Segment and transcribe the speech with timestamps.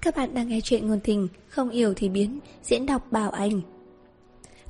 [0.00, 3.60] Các bạn đang nghe chuyện ngôn tình Không yêu thì biến, Diễn đọc Bảo Anh.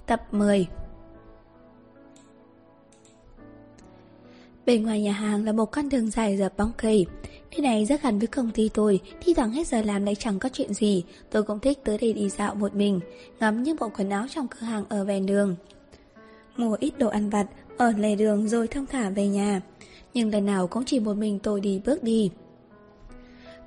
[0.06, 0.66] Tập 10
[4.66, 7.06] Bên ngoài nhà hàng là một con đường dài dập bóng cây.
[7.50, 10.38] Nơi này rất gần với công ty tôi, Thi thoảng hết giờ làm lại chẳng
[10.38, 11.04] có chuyện gì.
[11.30, 13.00] Tôi cũng thích tới đây đi dạo một mình,
[13.40, 15.56] Ngắm những bộ quần áo trong cửa hàng ở ven đường.
[16.56, 17.46] Mua ít đồ ăn vặt,
[17.76, 19.60] Ở lề đường rồi thông thả về nhà.
[20.14, 22.30] Nhưng lần nào cũng chỉ một mình tôi đi bước đi.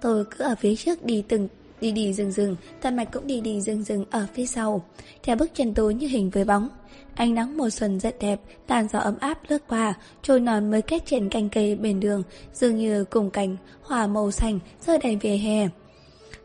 [0.02, 1.48] Tôi cứ ở phía trước đi từng
[1.82, 4.86] đi đi dừng dừng, Tần Mạch cũng đi đi dừng dừng ở phía sau.
[5.24, 6.70] Theo bước chân tôi như hình với bóng.
[7.16, 10.82] Ánh nắng mùa xuân rất đẹp, tàn gió ấm áp lướt qua, trôi non mới
[10.82, 12.24] kết trên cành cây bên đường,
[12.54, 15.68] dường như cùng cảnh hòa màu xanh rơi đầy về hè.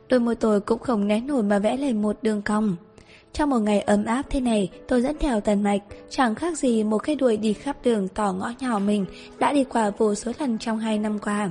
[0.08, 2.76] Đôi môi tôi cũng không né nổi mà vẽ lên một đường cong.
[3.32, 6.84] Trong một ngày ấm áp thế này, tôi dẫn theo tần mạch, chẳng khác gì
[6.84, 9.06] một cái đuôi đi khắp đường tỏ ngõ nhỏ mình
[9.38, 11.50] đã đi qua vô số lần trong hai năm qua.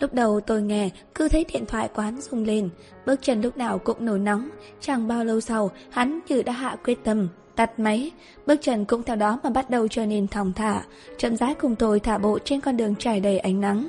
[0.00, 2.68] Lúc đầu tôi nghe, cứ thấy điện thoại quán rung lên,
[3.06, 4.48] bước chân lúc nào cũng nổi nóng.
[4.80, 8.10] Chẳng bao lâu sau, hắn như đã hạ quyết tâm, tắt máy.
[8.46, 10.82] Bước chân cũng theo đó mà bắt đầu trở nên thong thả,
[11.18, 13.88] chậm rãi cùng tôi thả bộ trên con đường trải đầy ánh nắng.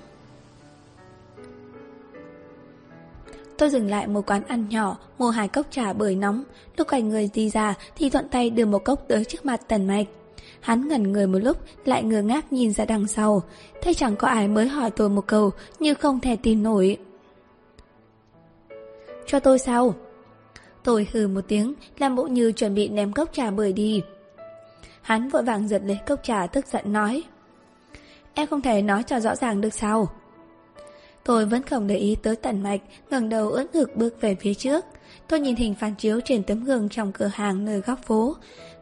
[3.57, 6.43] Tôi dừng lại một quán ăn nhỏ, mua hai cốc trà bưởi nóng.
[6.77, 9.87] Lúc quay người đi ra thì thuận tay đưa một cốc tới trước mặt Tần
[9.87, 10.05] Mạch.
[10.61, 13.43] Hắn ngẩn người một lúc, Lại ngơ ngác nhìn ra đằng sau.
[13.81, 16.97] Thấy chẳng có ai mới hỏi tôi một câu, Như không thể tin nổi.
[19.27, 19.95] Cho tôi sao?
[20.83, 24.01] Tôi hừ một tiếng Làm bộ như chuẩn bị ném cốc trà bưởi đi.
[25.01, 27.23] Hắn vội vàng giật lấy cốc trà, tức giận nói.
[28.33, 30.09] Em không thể nói cho rõ ràng được sao?
[31.23, 34.53] Tôi vẫn không để ý tới tận mạch, ngẩng đầu ưỡn ngực bước về phía
[34.53, 34.85] trước.
[35.27, 38.35] Tôi nhìn hình phản chiếu trên tấm gương trong cửa hàng nơi góc phố.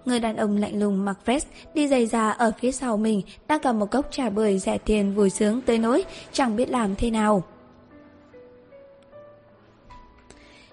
[0.07, 3.59] Người đàn ông lạnh lùng mặc vest đi giày da ở phía sau mình đang
[3.59, 7.11] cầm một cốc trà bưởi rẻ tiền vui sướng tới nỗi chẳng biết làm thế
[7.11, 7.43] nào.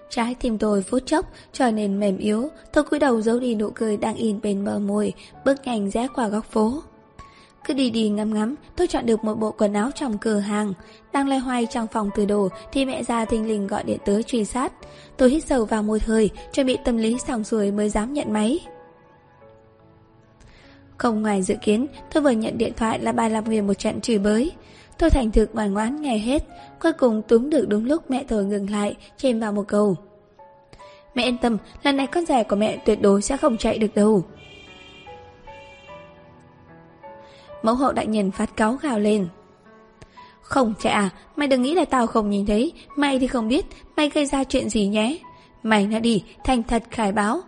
[0.09, 3.69] Trái tim tôi phút chốc trở nên mềm yếu, tôi cúi đầu giấu đi nụ
[3.69, 5.13] cười đang in bên bờ môi,
[5.45, 6.81] bước nhanh rẽ qua góc phố.
[7.67, 10.73] Cứ đi đi ngắm ngắm, tôi chọn được một bộ quần áo trong cửa hàng.
[11.13, 14.23] Đang loay hoay trong phòng từ đồ thì mẹ già thình lình gọi điện tới
[14.23, 14.73] truy sát.
[15.17, 18.33] Tôi hít sâu vào một hơi, chuẩn bị tâm lý xong xuôi mới dám nhận
[18.33, 18.59] máy.
[20.97, 24.01] Không ngoài dự kiến, tôi vừa nhận điện thoại là bà làm nguyên một trận
[24.01, 24.51] chửi bới.
[24.97, 26.43] Tôi thành thực ngoan ngoãn nghe hết,
[26.81, 29.95] cuối cùng túm được đúng lúc mẹ tôi ngừng lại, chêm vào một câu.
[31.15, 33.95] Mẹ yên tâm, lần này con rẻ của mẹ tuyệt đối sẽ không chạy được
[33.95, 34.23] đâu.
[37.63, 39.27] Mẫu hậu đại nhân phát cáo gào lên.
[40.41, 43.65] Không chạy à, mày đừng nghĩ là tao không nhìn thấy, mày thì không biết,
[43.97, 45.17] mày gây ra chuyện gì nhé.
[45.63, 47.41] Mày đã đi, thành thật khai báo,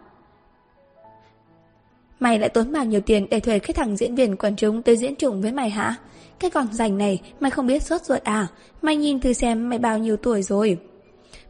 [2.20, 4.98] Mày lại tốn bao nhiêu tiền để thuê cái thằng diễn viên quần chúng tới
[4.98, 5.96] diễn trùng với mày hả?
[6.40, 8.48] Cái con rành này mày không biết sốt ruột à?
[8.82, 10.78] Mày nhìn thử xem mày bao nhiêu tuổi rồi.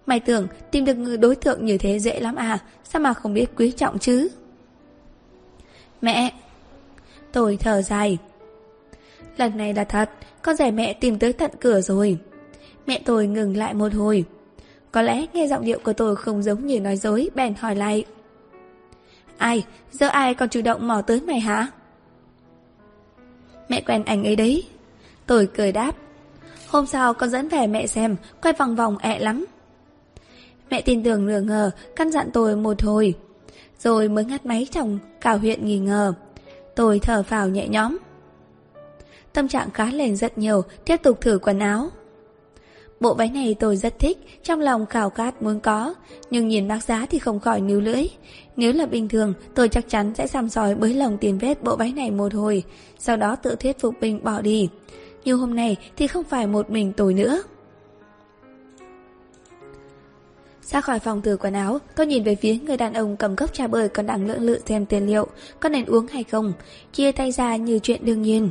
[0.05, 2.59] Mày tưởng tìm được người đối tượng như thế dễ lắm à?
[2.83, 4.27] Sao mà không biết quý trọng chứ?
[6.01, 6.33] Mẹ!
[7.31, 8.17] Tôi thở dài.
[9.37, 10.09] Lần này là thật,
[10.41, 12.17] con rể mẹ tìm tới tận cửa rồi.
[12.87, 14.23] Mẹ tôi ngừng lại một hồi.
[14.91, 18.05] Có lẽ nghe giọng điệu của tôi không giống như nói dối, bèn hỏi lại.
[19.37, 21.67] Ai, giờ ai còn chủ động mò tới mày hả?
[23.69, 24.63] Mẹ quen anh ấy đấy.
[25.25, 25.95] Tôi cười đáp.
[26.67, 29.45] Hôm sau con dẫn về mẹ xem, quay vòng vòng ẹ lắm.
[30.69, 33.13] Mẹ tin tưởng nửa ngờ, căn dặn tôi một hồi.
[33.79, 36.13] Rồi mới ngắt máy chồng, cả huyện nghi ngờ.
[36.75, 37.97] Tôi thở phào nhẹ nhõm.
[39.33, 41.89] Tâm trạng khá lên rất nhiều, tiếp tục thử quần áo.
[42.99, 45.93] Bộ váy này tôi rất thích, trong lòng khảo khát muốn có,
[46.31, 48.07] nhưng nhìn bác giá thì không khỏi níu lưỡi.
[48.55, 51.75] Nếu là bình thường, tôi chắc chắn sẽ xăm soi bới lòng tiền vết bộ
[51.75, 52.63] váy này một hồi,
[52.99, 54.69] sau đó tự thuyết phục mình bỏ đi.
[55.25, 57.41] Nhưng hôm nay thì không phải một mình tôi nữa.
[60.61, 63.53] Ra khỏi phòng từ quần áo, tôi nhìn về phía người đàn ông cầm cốc
[63.53, 65.27] trà bưởi còn đang lưỡng lự xem tiền liệu,
[65.59, 66.53] có nên uống hay không,
[66.93, 68.49] chia tay ra như chuyện đương nhiên.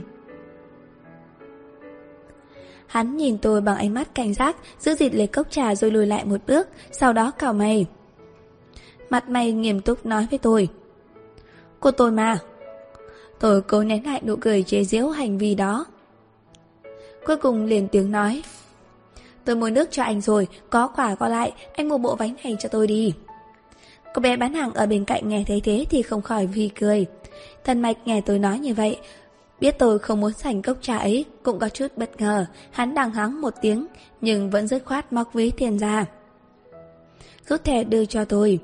[2.87, 6.07] Hắn nhìn tôi bằng ánh mắt cảnh giác, giữ dịt lấy cốc trà rồi lùi
[6.07, 7.87] lại một bước, sau đó cào mày.
[9.11, 10.69] Mặt mày nghiêm túc nói với tôi.
[11.81, 12.39] Cô tôi mà.
[13.41, 15.87] Tôi cố nén lại nụ cười chế giễu hành vi đó.
[17.27, 18.43] Cuối cùng liền tiếng nói.
[19.45, 22.57] Tôi mua nước cho anh rồi, có quả có lại, anh mua bộ bánh này
[22.61, 23.13] cho tôi đi.
[24.15, 27.07] Cô bé bán hàng ở bên cạnh nghe thấy thế thì không khỏi vì cười.
[27.65, 28.97] Thần mạch nghe tôi nói như vậy,
[29.61, 33.11] Biết tôi không muốn sành cốc trà ấy, Cũng có chút bất ngờ, Hắn đang
[33.11, 33.87] hắng một tiếng,
[34.21, 36.07] Nhưng vẫn dứt khoát móc ví tiền ra.
[37.49, 38.59] Rút thẻ đưa cho tôi.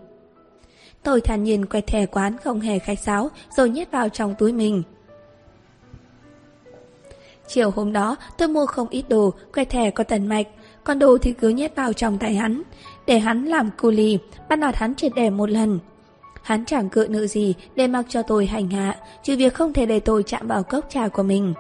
[1.03, 4.53] Tôi thản nhiên quẹt thẻ quán không hề khách sáo, Rồi nhét vào trong túi
[4.53, 4.83] mình.
[7.47, 10.47] Chiều hôm đó, tôi mua không ít đồ, Quẹt thẻ có tần mạch,
[10.85, 12.63] còn đồ thì cứ nhét vào trong tay hắn.
[13.07, 14.19] Để hắn làm cu lì
[14.49, 15.79] Bắt nạt hắn triệt để một lần.
[16.43, 19.87] Hắn chẳng cự nữ gì để mặc cho tôi hành hạ Trừ việc không thể
[19.87, 21.55] để tôi chạm vào cốc trà của mình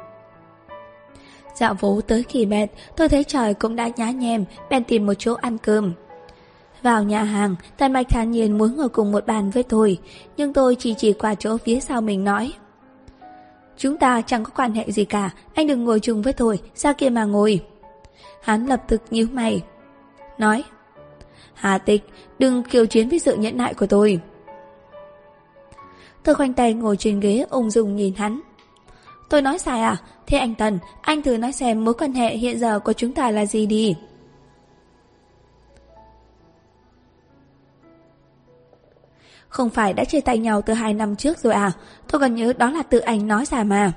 [1.55, 5.15] Dạo phố tới kỳ mệt Tôi thấy trời cũng đã nhá nhem Bèn tìm một
[5.19, 5.93] chỗ ăn cơm
[6.83, 9.99] vào nhà hàng, Tần Mạch thản nhiên muốn ngồi cùng một bàn với tôi,
[10.37, 12.53] nhưng tôi chỉ chỉ qua chỗ phía sau mình nói.
[13.77, 16.93] Chúng ta chẳng có quan hệ gì cả, anh đừng ngồi chung với tôi, ra
[16.93, 17.61] kia mà ngồi.
[18.43, 19.63] Hắn lập tức nhíu mày.
[20.39, 20.65] Nói,
[21.55, 22.03] Hà tịch,
[22.39, 24.21] đừng kiều chiến với sự nhẫn nại của tôi.
[26.25, 28.41] Tôi khoanh tay ngồi trên ghế ung dung nhìn hắn.
[29.29, 29.97] Tôi nói sai à?
[30.27, 33.31] Thế anh Tần, anh thử nói xem mối quan hệ hiện giờ của chúng ta
[33.31, 33.95] là gì đi.
[39.53, 41.73] Không phải đã chia tay nhau từ hai năm trước rồi à
[42.11, 43.93] Tôi còn nhớ đó là tự anh nói ra mà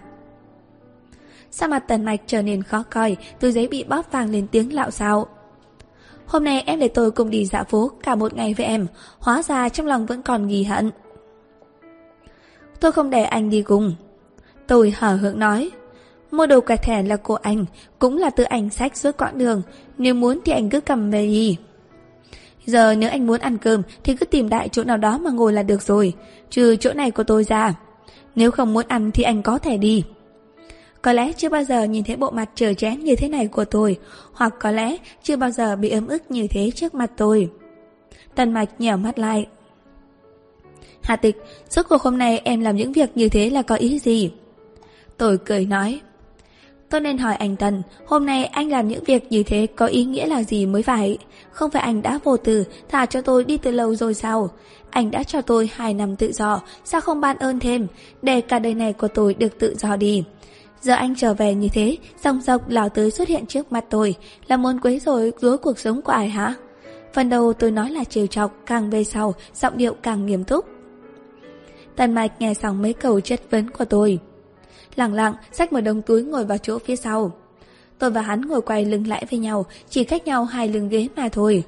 [1.51, 4.74] Sao mặt tần mạch trở nên khó coi Từ giấy bị bóp vàng lên tiếng
[4.74, 5.27] lạo xạo
[6.25, 8.88] Hôm nay em để tôi cùng đi dạo phố Cả một ngày với em
[9.19, 10.92] Hóa ra trong lòng vẫn còn nghi hận
[12.80, 13.95] Tôi không để anh đi cùng
[14.68, 15.72] Tôi hở hững nói
[16.31, 17.66] Mua đồ quẹt thẻ là của anh
[18.00, 19.62] Cũng là tự anh sách suốt quãng đường
[19.98, 21.57] Nếu muốn thì anh cứ cầm về đi
[22.66, 25.54] Giờ nếu anh muốn ăn cơm thì cứ tìm đại chỗ nào đó mà ngồi
[25.54, 26.13] là được rồi,
[26.50, 27.74] trừ chỗ này của tôi ra.
[28.36, 30.04] Nếu không muốn ăn thì anh có thể đi.
[31.01, 33.66] Có lẽ chưa bao giờ nhìn thấy bộ mặt trở chén như thế này của
[33.66, 33.98] tôi,
[34.33, 37.50] hoặc có lẽ chưa bao giờ bị ấm ức như thế trước mặt tôi.
[38.36, 39.48] Tần mạch nhẻo mắt lại.
[41.06, 44.00] Hà tịch, suốt cuộc hôm nay em làm những việc như thế là có ý
[44.00, 44.31] gì?
[45.18, 46.02] Tôi cười nói.
[46.90, 50.06] Tôi nên hỏi anh Tần, hôm nay anh làm những việc như thế có ý
[50.06, 51.18] nghĩa là gì mới phải?
[51.52, 54.50] Không phải anh đã vô tử, thả cho tôi đi từ lâu rồi sao?
[54.90, 57.88] Anh đã cho tôi hai năm tự do, sao không ban ơn thêm,
[58.22, 60.24] để cả đời này của tôi được tự do đi?
[60.81, 64.16] Giờ anh trở về như thế, dòng dọc lão tới xuất hiện trước mặt tôi,
[64.48, 66.54] là muốn quấy rối rối cuộc sống của ai hả?
[67.13, 70.75] Phần đầu tôi nói là trêu chọc, càng về sau, giọng điệu càng nghiêm túc.
[71.95, 74.19] Tần Mạch nghe xong mấy câu chất vấn của tôi
[74.95, 77.31] lặng lặng xách một đống túi ngồi vào chỗ phía sau.
[78.00, 81.07] Tôi và hắn ngồi quay lưng lại với nhau, chỉ cách nhau hai lưng ghế
[81.15, 81.63] mà thôi.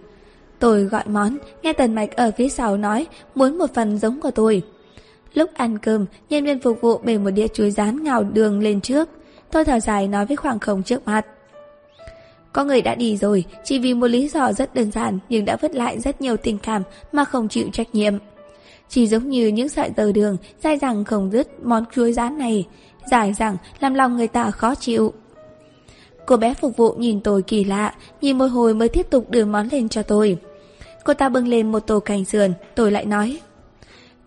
[0.59, 4.31] Tôi gọi món, nghe Tần Mạch ở phía sau nói muốn một phần giống của
[4.31, 4.61] tôi.
[5.33, 8.81] Lúc ăn cơm, nhân viên phục vụ bề một đĩa chuối rán ngào đường lên
[8.81, 9.09] trước.
[9.51, 11.25] Tôi thở dài nói với khoảng không trước mặt.
[12.53, 15.55] Có người đã đi rồi, chỉ vì một lý do rất đơn giản nhưng đã
[15.61, 18.13] vứt lại rất nhiều tình cảm mà không chịu trách nhiệm.
[18.89, 22.67] Chỉ giống như những sợi tờ đường, dai dẳng không dứt món chuối rán này
[23.11, 25.13] dài dẳng làm lòng người ta khó chịu.
[26.25, 29.45] Cô bé phục vụ nhìn tôi kỳ lạ, nhìn một hồi mới tiếp tục đưa
[29.45, 30.37] món lên cho tôi.
[31.03, 33.39] Cô ta bưng lên một tô cành sườn, tôi lại nói.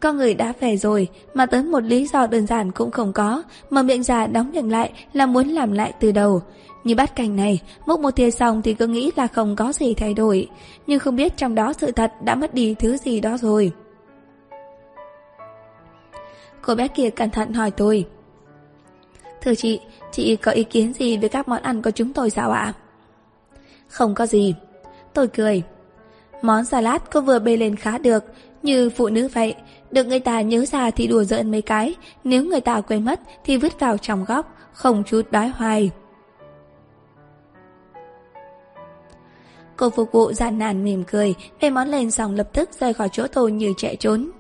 [0.01, 3.43] Con người đã về rồi, mà tới một lý do đơn giản cũng không có,
[3.71, 6.43] mà miệng già đóng miệng lại là muốn làm lại từ đầu.
[6.85, 9.95] Như bát cành này, múc một thìa xong thì cứ nghĩ là không có gì
[9.95, 10.49] thay đổi,
[10.87, 13.73] nhưng không biết trong đó sự thật đã mất đi thứ gì đó rồi.
[16.63, 18.07] Cô bé kia cẩn thận hỏi tôi.
[19.43, 19.81] Thưa chị,
[20.13, 22.73] chị có ý kiến gì về các món ăn của chúng tôi sao ạ?
[23.89, 24.55] Không có gì.
[25.15, 25.63] Tôi cười.
[26.43, 28.25] Món salad cô vừa bê lên khá được,
[28.63, 29.55] như phụ nữ vậy.
[29.91, 33.21] Được người ta nhớ ra thì đùa giỡn mấy cái, nếu người ta quên mất
[33.45, 35.91] thì vứt vào trong góc, không chút đói hoài.
[39.77, 43.09] Cô phục vụ gian nàn mỉm cười, bê món lên xong lập tức rời khỏi
[43.13, 44.31] chỗ tôi như chạy trốn.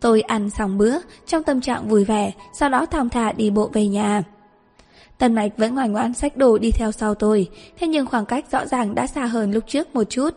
[0.00, 0.94] Tôi ăn xong bữa,
[1.26, 4.22] trong tâm trạng vui vẻ, sau đó thong thả đi bộ về nhà.
[5.18, 8.44] Tần Mạch vẫn ngoan ngoãn sách đồ đi theo sau tôi, thế nhưng khoảng cách
[8.52, 10.30] rõ ràng đã xa hơn lúc trước một chút.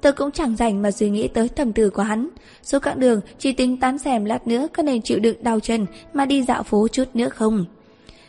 [0.00, 2.28] Tôi cũng chẳng rảnh mà suy nghĩ tới thầm tử của hắn.
[2.62, 5.86] Số quãng đường chỉ tính tán xem lát nữa có nên chịu đựng đau chân
[6.12, 7.64] mà đi dạo phố chút nữa không.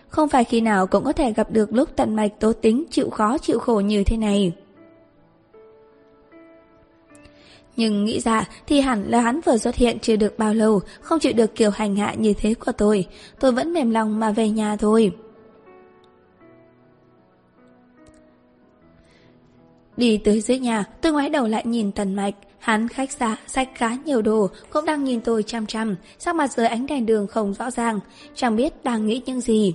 [0.07, 3.09] Không phải khi nào cũng có thể gặp được lúc tận mạch tố tính chịu
[3.09, 4.51] khó chịu khổ như thế này.
[7.79, 11.19] Nhưng nghĩ ra thì hẳn là hắn vừa xuất hiện chưa được bao lâu, không
[11.19, 13.07] chịu được kiểu hành hạ như thế của tôi.
[13.39, 15.11] Tôi vẫn mềm lòng mà về nhà thôi.
[19.97, 22.35] Đi tới dưới nhà, tôi ngoái đầu lại nhìn Tần Mạch.
[22.59, 26.51] Hắn khách xa, sách khá nhiều đồ, cũng đang nhìn tôi chăm chăm, sắc mặt
[26.51, 27.99] dưới ánh đèn đường không rõ ràng,
[28.35, 29.73] chẳng biết đang nghĩ những gì.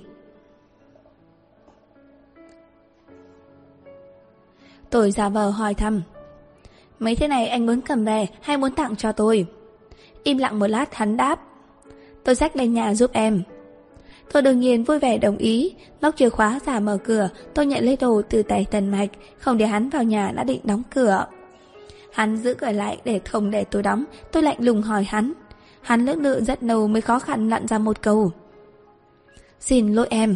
[4.89, 6.01] Tôi giả vờ hỏi thăm,
[6.99, 9.45] Mấy thế này anh muốn cầm về hay muốn tặng cho tôi?
[10.23, 11.39] Im lặng một lát hắn đáp.
[12.23, 13.43] Tôi xách lên nhà giúp em.
[14.31, 17.85] Tôi đương nhiên vui vẻ đồng ý, móc chìa khóa giả mở cửa, tôi nhận
[17.85, 21.25] lấy đồ từ tay Tần Mạch, không để hắn vào nhà đã định đóng cửa.
[22.13, 25.33] Hắn giữ cửa lại để không để tôi đóng, tôi lạnh lùng hỏi hắn.
[25.81, 28.31] Hắn lưỡng lự rất lâu mới khó khăn lặn ra một câu.
[29.59, 30.35] Xin lỗi em.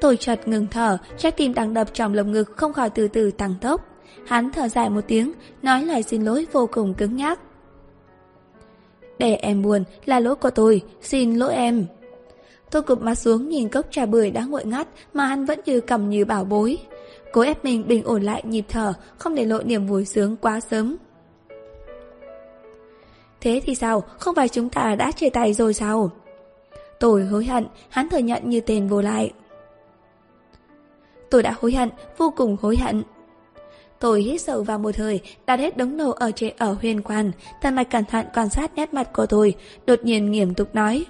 [0.00, 3.30] Tôi chợt ngừng thở, trái tim đang đập trong lồng ngực không khỏi từ từ
[3.30, 3.89] tăng tốc.
[4.26, 7.40] Hắn thở dài một tiếng, nói lời xin lỗi vô cùng cứng nhắc.
[9.18, 11.86] Để em buồn là lỗi của tôi, xin lỗi em.
[12.70, 15.80] Tôi cụp mặt xuống nhìn cốc trà bưởi đã nguội ngắt mà hắn vẫn như
[15.80, 16.78] cầm như bảo bối.
[17.32, 20.60] Cố ép mình bình ổn lại nhịp thở, không để lộ niềm vui sướng quá
[20.60, 20.96] sớm.
[23.40, 26.10] Thế thì sao, không phải chúng ta đã chia tay rồi sao?
[27.00, 29.32] Tôi hối hận, hắn thừa nhận như tên vô lại.
[31.30, 33.02] Tôi đã hối hận, vô cùng hối hận.
[34.00, 37.32] Tôi hít sâu vào một hơi, đặt hết đống đồ ở trên ở huyền quan,
[37.62, 39.54] tần mạch cẩn thận quan sát nét mặt của tôi,
[39.86, 41.06] đột nhiên nghiêm túc nói.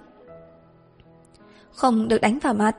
[1.72, 2.76] Không được đánh vào mặt.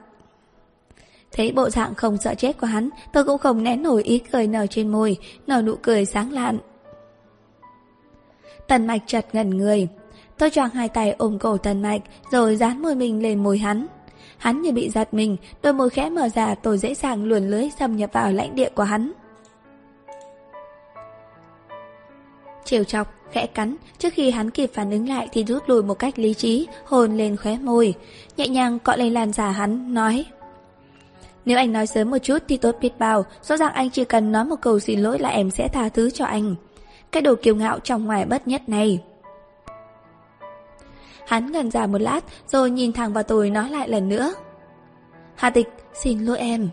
[1.32, 4.48] Thấy bộ dạng không sợ chết của hắn, tôi cũng không nén nổi ý cười
[4.48, 6.58] nở trên môi, nở nụ cười sáng lạn.
[8.68, 9.88] Tần mạch chật ngẩn người.
[10.38, 12.02] Tôi choàng hai tay ôm cổ tần mạch,
[12.32, 13.88] rồi dán môi mình lên môi hắn.
[14.38, 17.70] Hắn như bị giật mình, đôi môi khẽ mở ra tôi dễ dàng luồn lưới
[17.80, 19.12] xâm nhập vào lãnh địa của hắn.
[22.66, 25.94] Chiều chọc, khẽ cắn, trước khi hắn kịp phản ứng lại thì rút lùi một
[25.94, 27.94] cách lý trí, hồn lên khóe môi,
[28.38, 30.26] nhẹ nhàng cọ lên làn giả hắn, nói
[31.46, 34.32] Nếu anh nói sớm một chút thì tốt biết bao, rõ ràng anh chỉ cần
[34.32, 36.56] nói một câu xin lỗi là em sẽ tha thứ cho anh.
[37.12, 39.00] Cái đồ kiêu ngạo trong ngoài bất nhất này.
[41.28, 44.34] Hắn ngần ra một lát rồi nhìn thẳng vào tôi nói lại lần nữa.
[45.36, 46.70] Hà tịch, xin lỗi em.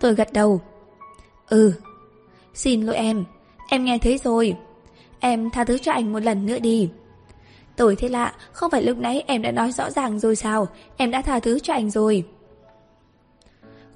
[0.00, 0.60] Tôi gật đầu.
[1.48, 1.72] Ừ,
[2.54, 3.24] xin lỗi em.
[3.68, 4.56] Em nghe thấy rồi.
[5.20, 6.90] Em tha thứ cho anh một lần nữa đi.
[7.76, 10.68] Tôi thế lạ, không phải lúc nãy em đã nói rõ ràng rồi sao?
[10.96, 12.24] Em đã tha thứ cho anh rồi.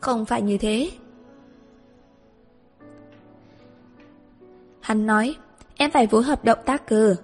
[0.01, 0.91] Không phải như thế.
[4.81, 5.35] Hắn nói,
[5.77, 7.17] em phải phối hợp động tác cơ.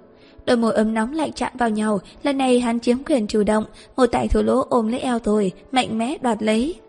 [0.47, 3.65] Đôi môi ấm nóng lại chạm vào nhau, lần này hắn chiếm quyền chủ động,
[3.97, 6.81] một tại thủ lỗ ôm lấy eo tôi, mạnh mẽ đoạt lấy.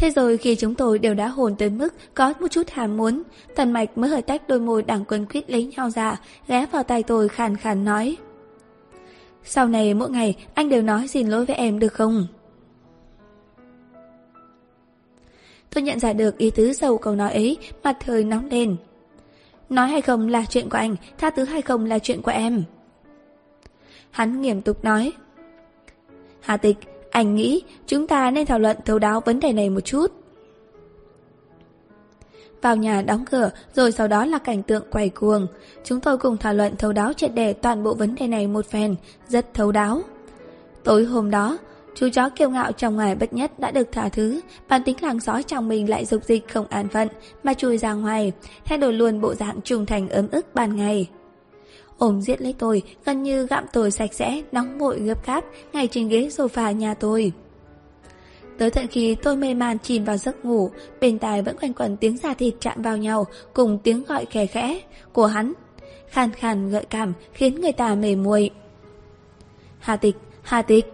[0.00, 3.22] Thế rồi khi chúng tôi đều đã hồn tới mức có một chút hàm muốn,
[3.56, 6.82] tần mạch mới hơi tách đôi môi đang quân quyết lấy nhau ra, ghé vào
[6.82, 8.16] tay tôi khàn khàn nói.
[9.44, 12.26] Sau này mỗi ngày anh đều nói xin lỗi với em được không?
[15.70, 18.76] Tôi nhận ra được ý tứ sâu câu nói ấy, mặt thời nóng lên.
[19.68, 22.64] Nói hay không là chuyện của anh, tha thứ hay không là chuyện của em.
[24.10, 25.12] Hắn nghiêm túc nói.
[26.40, 26.76] Hà tịch,
[27.10, 30.12] anh nghĩ chúng ta nên thảo luận thấu đáo vấn đề này một chút.
[32.62, 35.46] Vào nhà đóng cửa, rồi sau đó là cảnh tượng quay cuồng.
[35.84, 38.66] Chúng tôi cùng thảo luận thấu đáo triệt đề toàn bộ vấn đề này một
[38.66, 38.94] phen,
[39.28, 40.02] rất thấu đáo.
[40.84, 41.58] Tối hôm đó,
[41.94, 45.20] chú chó kiêu ngạo trong ngoài bất nhất đã được thả thứ, bản tính làng
[45.20, 47.08] sói trong mình lại dục dịch không an phận,
[47.42, 48.32] mà chui ra ngoài,
[48.64, 51.08] thay đổi luôn bộ dạng trung thành ấm ức ban ngày
[52.00, 55.86] ôm giết lấy tôi, gần như gặm tôi sạch sẽ, nóng vội gấp gáp, ngay
[55.86, 57.32] trên ghế sofa nhà tôi.
[58.58, 61.96] Tới tận khi tôi mê man chìm vào giấc ngủ, bên tai vẫn quanh quẩn
[61.96, 64.80] tiếng da thịt chạm vào nhau, cùng tiếng gọi khẽ khẽ
[65.12, 65.52] của hắn.
[66.08, 68.50] Khàn khàn gợi cảm khiến người ta mềm muội.
[69.78, 70.92] Hà tịch, Hà tịch.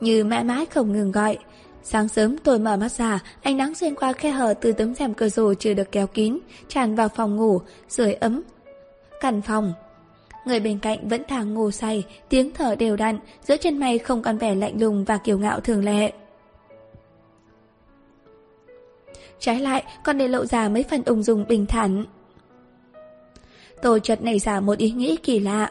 [0.00, 1.38] Như mãi mãi không ngừng gọi.
[1.82, 5.14] Sáng sớm tôi mở mắt ra, ánh nắng xuyên qua khe hở từ tấm rèm
[5.14, 8.42] cửa sổ chưa được kéo kín, tràn vào phòng ngủ, sưởi ấm.
[9.20, 9.72] Căn phòng,
[10.44, 14.22] Người bên cạnh vẫn thẳng ngủ say, tiếng thở đều đặn, giữa chân mày không
[14.22, 16.12] còn vẻ lạnh lùng và kiều ngạo thường lệ.
[19.38, 22.04] Trái lại, còn để lộ ra mấy phần ung dung bình thản.
[23.82, 25.70] Tôi chợt nảy ra một ý nghĩ kỳ lạ.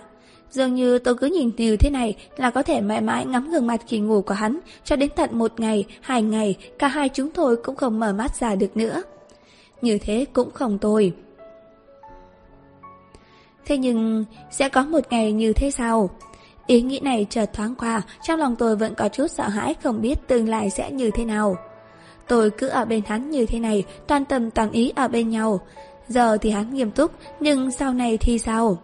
[0.49, 3.67] Dường như tôi cứ nhìn như thế này là có thể mãi mãi ngắm gương
[3.67, 7.29] mặt kỳ ngủ của hắn cho đến tận một ngày, hai ngày, cả hai chúng
[7.29, 9.03] tôi cũng không mở mắt ra được nữa.
[9.81, 11.13] Như thế cũng không tồi.
[13.65, 16.09] Thế nhưng sẽ có một ngày như thế sao?
[16.67, 20.01] Ý nghĩ này chợt thoáng qua, trong lòng tôi vẫn có chút sợ hãi không
[20.01, 21.55] biết tương lai sẽ như thế nào.
[22.27, 25.59] Tôi cứ ở bên hắn như thế này, toàn tâm toàn ý ở bên nhau.
[26.07, 28.77] Giờ thì hắn nghiêm túc, nhưng sau này thì sao?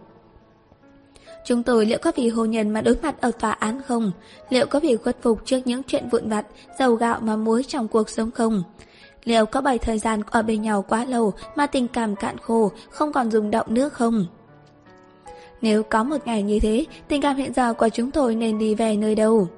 [1.44, 4.12] Chúng tôi liệu có vì hôn nhân mà đối mặt ở tòa án không?
[4.48, 6.46] Liệu có bị khuất phục trước những chuyện vụn vặt,
[6.78, 8.62] dầu gạo mà muối trong cuộc sống không?
[9.24, 12.70] Liệu có bảy thời gian ở bên nhau quá lâu mà tình cảm cạn khô,
[12.90, 14.26] không còn dùng động nữa không?
[15.62, 18.74] Nếu có một ngày như thế, tình cảm hiện giờ của chúng tôi nên đi
[18.74, 19.48] về nơi đâu?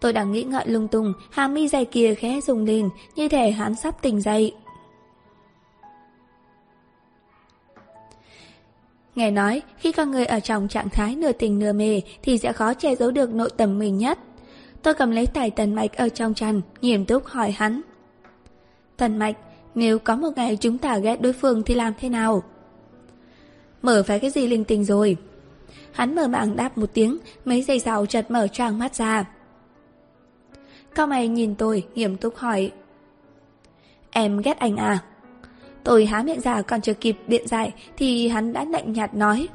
[0.00, 3.50] Tôi đang nghĩ ngợi lung tung, hàm mi dày kia khẽ rung lên, như thể
[3.50, 4.54] hắn sắp tỉnh dậy.
[9.14, 12.52] Nghe nói, khi con người ở trong trạng thái nửa tình nửa mê thì sẽ
[12.52, 14.18] khó che giấu được nội tâm mình nhất.
[14.82, 17.80] Tôi cầm lấy tài tần mạch ở trong chăn, nghiêm túc hỏi hắn.
[18.96, 19.36] Tần mạch,
[19.74, 22.42] nếu có một ngày chúng ta ghét đối phương thì làm thế nào?
[23.84, 25.16] Mở phải cái gì linh tinh rồi
[25.92, 29.24] Hắn mở mạng đáp một tiếng Mấy giây sau chợt mở choàng mắt ra
[30.94, 32.72] Cao mày nhìn tôi, nghiêm túc hỏi.
[34.10, 34.98] Em ghét anh à?
[35.84, 39.48] Tôi há miệng ra còn chưa kịp biện giải thì hắn đã lạnh nhạt nói.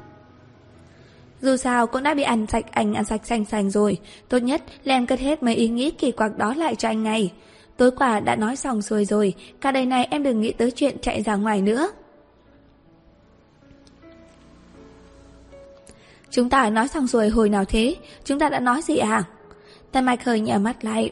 [1.40, 4.62] Dù sao cũng đã bị ăn sạch anh ăn sạch xanh xanh rồi, tốt nhất
[4.84, 7.32] là em cất hết mấy ý nghĩ kỳ quặc đó lại cho anh ngay.
[7.76, 10.96] Tối qua đã nói xong xuôi rồi, cả đời này em đừng nghĩ tới chuyện
[11.02, 11.90] chạy ra ngoài nữa.
[16.30, 17.96] Chúng ta nói xong rồi hồi nào thế?
[18.24, 19.24] Chúng ta đã nói gì à?
[19.92, 21.10] Tân mạch hơi nhả mắt lại.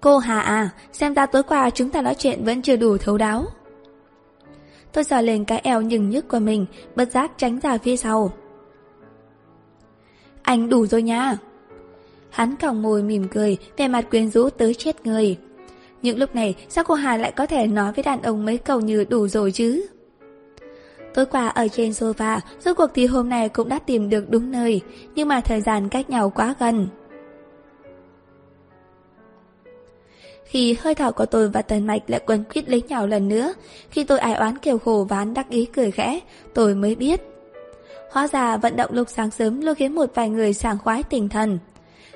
[0.00, 3.18] Cô Hà à, xem ra tối qua chúng ta nói chuyện vẫn chưa đủ thấu
[3.18, 3.44] đáo.
[4.92, 6.66] Tôi giở lên cái eo nhừng nhức của mình,
[6.96, 8.32] bất giác tránh ra phía sau.
[10.42, 11.36] Anh đủ rồi nha.
[12.30, 15.38] Hắn còng môi mỉm cười, vẻ mặt quyến rũ tới chết người.
[16.02, 18.80] Những lúc này, sao cô Hà lại có thể nói với đàn ông mấy câu
[18.80, 19.86] như đủ rồi chứ?
[21.14, 24.50] Tối qua ở trên sofa, rốt cuộc thì hôm nay cũng đã tìm được đúng
[24.50, 24.80] nơi,
[25.14, 26.88] nhưng mà thời gian cách nhau quá gần.
[30.44, 33.54] Khi hơi thở của tôi và Tần Mạch lại quấn quýt lấy nhau lần nữa,
[33.90, 36.20] khi tôi ai oán kêu khổ ván đắc ý cười khẽ,
[36.54, 37.20] tôi mới biết.
[38.10, 41.28] Hóa ra vận động lúc sáng sớm luôn khiến một vài người sảng khoái tinh
[41.28, 41.58] thần,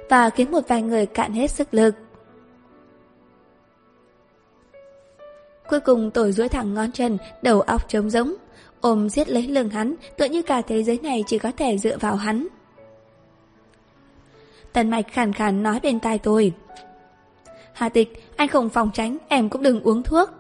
[0.08, 1.94] và khiến một vài người cạn hết sức lực.
[5.68, 8.34] Cuối cùng tôi duỗi thẳng ngón chân, đầu óc trống rỗng,
[8.80, 11.98] ôm giết lấy lưng hắn, tựa như cả thế giới này chỉ có thể dựa
[11.98, 12.46] vào hắn.
[14.72, 16.52] Tần mạch khàn khàn nói bên tai tôi.
[17.72, 20.30] Hà tịch, anh không phòng tránh, em cũng đừng uống thuốc.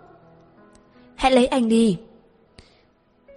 [1.14, 1.98] Hãy lấy anh đi.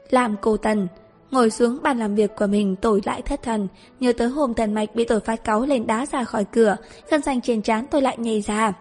[0.09, 0.87] Làm cô Tần,
[1.31, 3.67] ngồi xuống bàn làm việc của mình tôi lại thất thần,
[3.99, 6.75] nhớ tới hôm Tần Mạch bị tôi phát cáu lên đá ra khỏi cửa,
[7.09, 8.73] gân xanh trên trán tôi lại nhảy ra.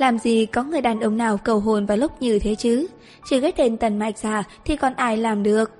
[0.00, 2.86] Làm gì có người đàn ông nào cầu hôn vào lúc như thế chứ?
[3.24, 5.70] Chỉ ghét tên Tần Mạch ra thì còn ai làm được?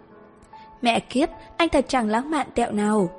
[0.82, 3.10] Mẹ kiếp, anh thật chẳng lãng mạn tẹo nào.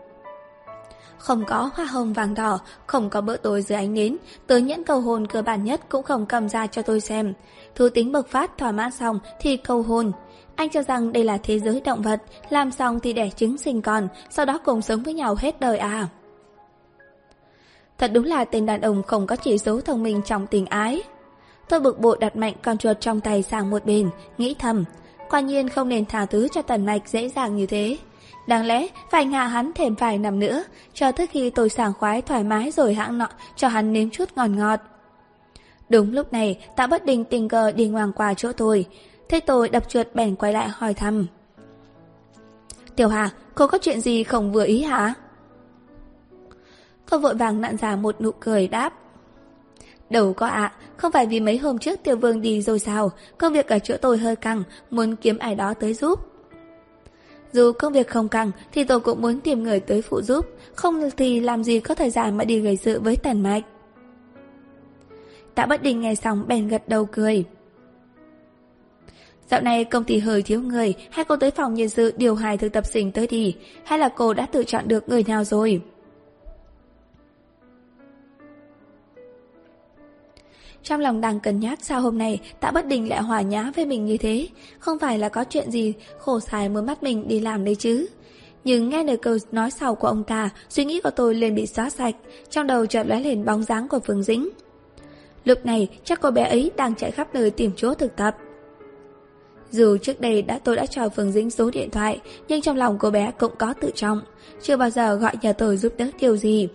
[1.17, 4.17] Không có hoa hồng vàng đỏ, không có bữa tối dưới ánh nến,
[4.47, 7.33] tới nhẫn cầu hôn cơ bản nhất cũng không cầm ra cho tôi xem.
[7.75, 10.11] Thú tính bộc phát thỏa mãn xong thì cầu hôn.
[10.55, 13.81] Anh cho rằng đây là thế giới động vật, làm xong thì đẻ trứng sinh
[13.81, 16.07] con, sau đó cùng sống với nhau hết đời à.
[18.01, 21.03] Thật đúng là tên đàn ông không có chỉ số thông minh trong tình ái.
[21.69, 24.83] Tôi bực bội đặt mạnh con chuột trong tay sang một bên, nghĩ thầm.
[25.29, 27.97] Quả nhiên không nên thả thứ cho tần mạch dễ dàng như thế.
[28.47, 32.21] Đáng lẽ phải ngả hắn thêm vài năm nữa, cho tới khi tôi sảng khoái
[32.21, 34.79] thoải mái rồi hãng nọ cho hắn nếm chút ngọt ngọt.
[35.89, 38.85] Đúng lúc này, tạ bất đình tình cờ đi ngoàng qua chỗ tôi.
[39.29, 41.27] Thế tôi đập chuột bèn quay lại hỏi thăm.
[42.95, 45.13] Tiểu Hà, cô có chuyện gì không vừa ý hả?
[47.11, 48.93] Tôi vội vàng nặn ra một nụ cười đáp.
[50.09, 53.53] Đâu có ạ, không phải vì mấy hôm trước tiểu vương đi rồi sao, công
[53.53, 56.19] việc ở chỗ tôi hơi căng, muốn kiếm ai đó tới giúp.
[57.53, 60.45] Dù công việc không căng thì tôi cũng muốn tìm người tới phụ giúp,
[60.75, 63.63] không thì làm gì có thời gian mà đi gây sự với tần mạch.
[65.55, 67.43] Tạ bất đình nghe xong bèn gật đầu cười.
[69.49, 72.57] Dạo này công ty hơi thiếu người, hay cô tới phòng nhân sự điều hài
[72.57, 75.81] thực tập sinh tới đi, hay là cô đã tự chọn được người nào rồi?
[80.83, 83.85] Trong lòng đang cân nhắc sao hôm nay Tạ Bất Đình lại hòa nhã với
[83.85, 84.47] mình như thế.
[84.79, 88.07] Không phải là có chuyện gì khổ xài muốn bắt mình đi làm đấy chứ.
[88.63, 91.65] Nhưng nghe lời câu nói sau của ông ta Suy nghĩ của tôi liền bị
[91.65, 92.15] xóa sạch
[92.49, 94.49] Trong đầu chợt lóe lên bóng dáng của Phương Dĩnh.
[95.45, 98.35] Lúc này chắc cô bé ấy đang chạy khắp nơi tìm chỗ thực tập.
[99.71, 102.97] Dù trước đây đã tôi đã cho Phương Dĩnh số điện thoại, nhưng trong lòng
[102.99, 104.21] cô bé cũng có tự trọng,
[104.61, 106.67] chưa bao giờ gọi nhờ tôi giúp đỡ điều gì.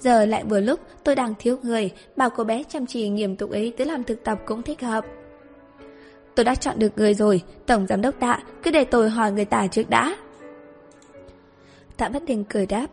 [0.00, 3.50] Giờ lại vừa lúc tôi đang thiếu người, bảo cô bé chăm chỉ nghiêm túc
[3.50, 5.04] ấy tới làm thực tập cũng thích hợp.
[6.34, 9.44] Tôi đã chọn được người rồi, Tổng Giám đốc Tạ, cứ để tôi hỏi người
[9.44, 10.16] tả trước đã.
[11.96, 12.86] Tạ Bất Đình cười đáp.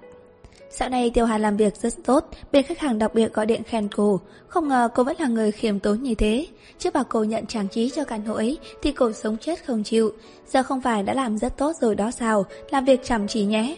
[0.70, 3.64] Dạo này Tiêu Hà làm việc rất tốt, bên khách hàng đặc biệt gọi điện
[3.64, 4.20] khen cô.
[4.48, 6.48] Không ngờ cô vẫn là người khiêm tốn như thế.
[6.80, 9.84] Trước bảo cô nhận trang trí cho căn hộ ấy thì cô sống chết không
[9.84, 10.12] chịu.
[10.48, 13.76] Giờ không phải đã làm rất tốt rồi đó sao, làm việc chăm chỉ nhé.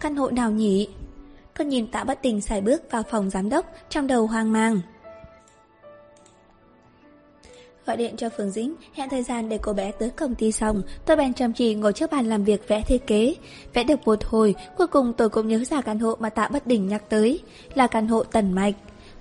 [0.00, 0.88] Căn hộ nào nhỉ?
[1.58, 4.80] Cô nhìn tạ bất tình xài bước vào phòng giám đốc, Trong đầu hoang mang.
[7.86, 10.82] Gọi điện cho Phương Dĩnh, Hẹn thời gian để cô bé tới công ty xong,
[11.04, 13.34] Tôi bèn chăm chỉ ngồi trước bàn làm việc vẽ thiết kế.
[13.74, 16.66] Vẽ được một hồi, Cuối cùng tôi cũng nhớ ra căn hộ mà tạ bất
[16.66, 17.40] Đình nhắc tới,
[17.74, 18.74] Là căn hộ tần mạch.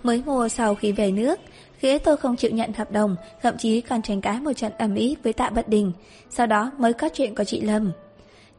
[0.03, 1.39] Mới mua sau khi về nước,
[1.77, 4.95] Khi tôi không chịu nhận hợp đồng, Thậm chí còn tranh cãi một trận ầm
[4.95, 5.91] ĩ với tạ bất đình
[6.29, 7.91] Sau đó mới có chuyện của chị Lâm.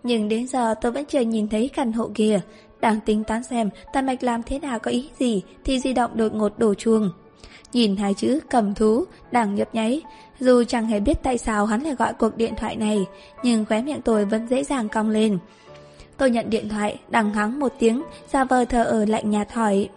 [0.03, 2.41] Nhưng đến giờ tôi vẫn chưa nhìn thấy căn hộ kia
[2.81, 6.11] đang tính toán xem Tần Mạch làm thế nào có ý gì Thì di động
[6.15, 7.11] đột ngột đổ chuông
[7.73, 10.03] Nhìn hai chữ cầm thú Đang nhấp nháy
[10.41, 13.07] Dù chẳng hề biết tại sao hắn lại gọi cuộc điện thoại này
[13.43, 15.39] Nhưng khóe miệng tôi vẫn dễ dàng cong lên
[16.17, 19.89] Tôi nhận điện thoại Đằng hắng một tiếng ra vờ thờ ở lạnh nhạt hỏi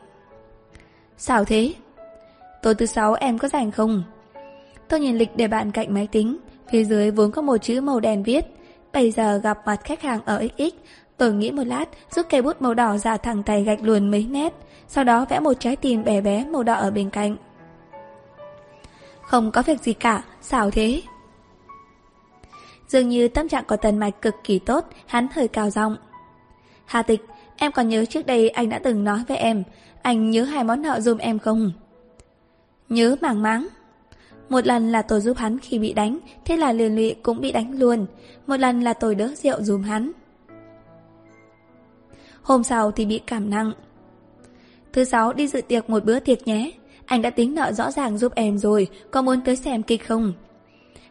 [1.18, 1.74] Sao thế?
[2.62, 4.04] Tối thứ sáu em có rảnh không?
[4.88, 6.38] Tôi nhìn lịch để bạn cạnh máy tính,
[6.72, 8.46] phía dưới vốn có một chữ màu đen viết.
[8.94, 10.76] Bây giờ gặp mặt khách hàng ở XX,
[11.20, 14.28] tôi nghĩ một lát, rút cây bút màu đỏ ra thẳng tay gạch luồn mấy
[14.30, 14.54] nét,
[14.88, 17.36] sau đó vẽ một trái tim bé bé màu đỏ ở bên cạnh.
[19.22, 21.02] Không có việc gì cả, sao thế?
[22.88, 25.96] Dường như tâm trạng của Tần Mạch cực kỳ tốt, hắn hơi cao giọng.
[26.86, 27.22] Hà Tịch,
[27.58, 29.64] em còn nhớ trước đây anh đã từng nói với em,
[30.02, 31.72] anh nhớ hai món nợ dùm em không?
[32.90, 33.68] Nhớ mảng máng.
[34.50, 37.52] Một lần là tôi giúp hắn khi bị đánh, thế là liền lụy cũng bị
[37.52, 38.06] đánh luôn.
[38.48, 40.12] Một lần là tôi đỡ rượu dùm hắn.
[42.50, 43.72] Hôm sau thì bị cảm nặng.
[44.94, 46.72] Thứ sáu đi dự tiệc một bữa tiệc nhé.
[47.06, 50.34] Anh đã tính nợ rõ ràng giúp em rồi, có muốn tới xem kịch không?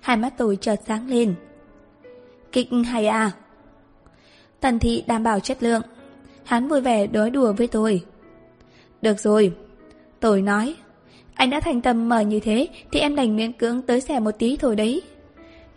[0.01, 1.35] Hai mắt tôi chợt sáng lên.
[2.53, 3.31] Kịch hay à?
[4.61, 5.83] Tần thị đảm bảo chất lượng.
[6.44, 8.05] Hắn vui vẻ đối đùa với tôi.
[9.03, 9.55] Được rồi.
[10.20, 10.74] Tôi nói.
[11.35, 14.38] Anh đã thành tâm mở như thế thì em đành miễn cưỡng tới xem một
[14.38, 15.03] tí thôi đấy.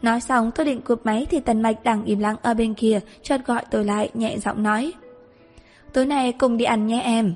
[0.02, 3.00] Nói xong tôi định cụp máy thì Tần Mạch đang im lặng ở bên kia
[3.24, 4.94] chợt gọi tôi lại nhẹ giọng nói.
[5.94, 7.34] Tối nay cùng đi ăn nhé em.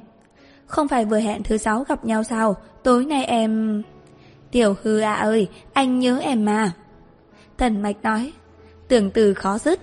[0.65, 2.55] Không phải vừa hẹn thứ sáu gặp nhau sao?
[2.83, 3.83] Tối nay em...
[4.51, 6.71] Tiểu hư à ơi, anh nhớ em mà.
[7.57, 8.33] Tần Mạch nói.
[8.87, 9.79] Tưởng từ khó dứt.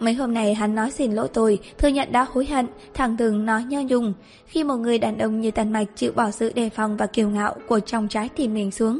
[0.00, 3.46] Mấy hôm nay hắn nói xin lỗi tôi, thừa nhận đã hối hận, thẳng thừng
[3.46, 4.14] nói nho nhung.
[4.46, 7.28] Khi một người đàn ông như Tần Mạch chịu bỏ sự đề phòng và kiêu
[7.28, 8.98] ngạo của trong trái tim mình xuống,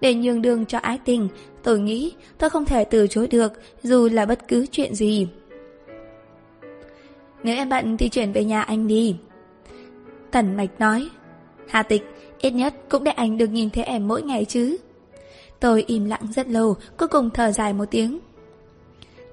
[0.00, 1.28] để nhường đường cho ái tình,
[1.62, 5.28] tôi nghĩ tôi không thể từ chối được, dù là bất cứ chuyện gì.
[7.42, 9.16] Nếu em bận thì chuyển về nhà anh đi.
[10.30, 11.08] Tần Mạch nói.
[11.68, 12.02] Hà Tịch,
[12.38, 14.76] ít nhất cũng để anh được nhìn thấy em mỗi ngày chứ.
[15.60, 18.18] Tôi im lặng rất lâu, cuối cùng thở dài một tiếng.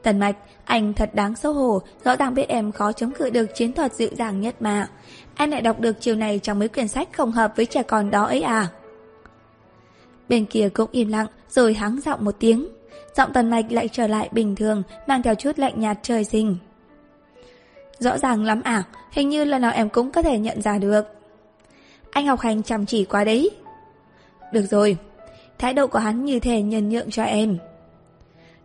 [0.03, 3.45] Tần Mạch, anh thật đáng xấu hổ, rõ ràng biết em khó chống cự được
[3.55, 4.89] chiến thuật dịu dàng nhất mà.
[5.35, 8.11] Anh lại đọc được chiều này trong mấy quyển sách không hợp với trẻ con
[8.11, 8.67] đó ấy à?
[10.29, 12.67] Bên kia cũng im lặng, rồi hắng giọng một tiếng.
[13.15, 16.57] Giọng Tần Mạch lại trở lại bình thường, mang theo chút lạnh nhạt trời sinh.
[17.99, 21.05] Rõ ràng lắm à, hình như lần nào em cũng có thể nhận ra được.
[22.11, 23.49] Anh học hành chăm chỉ quá đấy.
[24.53, 24.97] Được rồi,
[25.57, 27.57] thái độ của hắn như thể nhân nhượng cho em.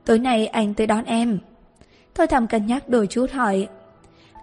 [0.04, 1.38] Tối nay anh tới đón em.
[2.14, 3.68] Thôi thầm cân nhắc đổi chút hỏi.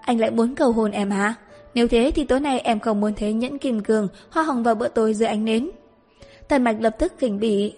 [0.02, 1.34] Anh lại muốn cầu hôn em hả?
[1.74, 4.76] Nếu thế thì tối nay em không muốn thấy nhẫn kim cương, hoa hồng vào
[4.76, 5.70] bữa tối dưới ánh nến.
[6.50, 7.74] Tần mạch lập tức kinh bỉ.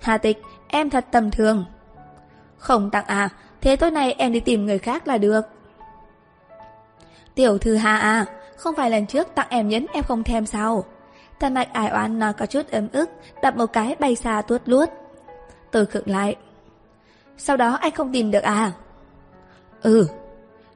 [0.00, 1.64] Hà tịch, em thật tầm thường.
[2.58, 3.28] Không tặng à,
[3.60, 5.40] thế tối nay em đi tìm người khác là được.
[7.34, 8.26] Tiểu thư Hà à,
[8.56, 10.84] không phải lần trước tặng em nhẫn em không thèm sao?
[11.38, 13.10] Tần mạch ải oan nói có chút ấm ức,
[13.42, 14.88] đập một cái bay xa tuốt luốt.
[15.70, 16.36] Tôi khựng lại.
[17.38, 18.72] Sau đó anh không tìm được à?
[19.82, 20.08] Ừ.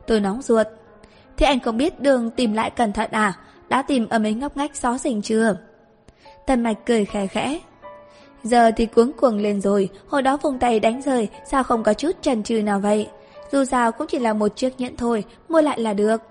[0.07, 0.67] Tôi nóng ruột.
[1.37, 3.33] Thế anh không biết đường tìm lại cẩn thận à?
[3.69, 5.57] Đã tìm ở mấy ngóc ngách xó xỉnh chưa?
[6.51, 7.61] Tần mạch cười khẽ khẽ.
[8.45, 11.95] Giờ thì cuống cuồng lên rồi, hồi đó vùng tay đánh rời, sao không có
[11.95, 13.09] chút trần trừ nào vậy?
[13.53, 16.23] Dù sao cũng chỉ là một chiếc nhẫn thôi, mua lại là được.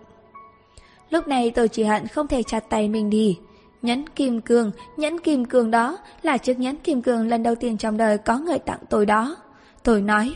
[1.10, 3.38] Lúc này tôi chỉ hận không thể chặt tay mình đi.
[3.82, 7.78] Nhẫn kim cương, nhẫn kim cương đó là chiếc nhẫn kim cương lần đầu tiên
[7.78, 9.36] trong đời có người tặng tôi đó.
[9.84, 10.36] Tôi nói,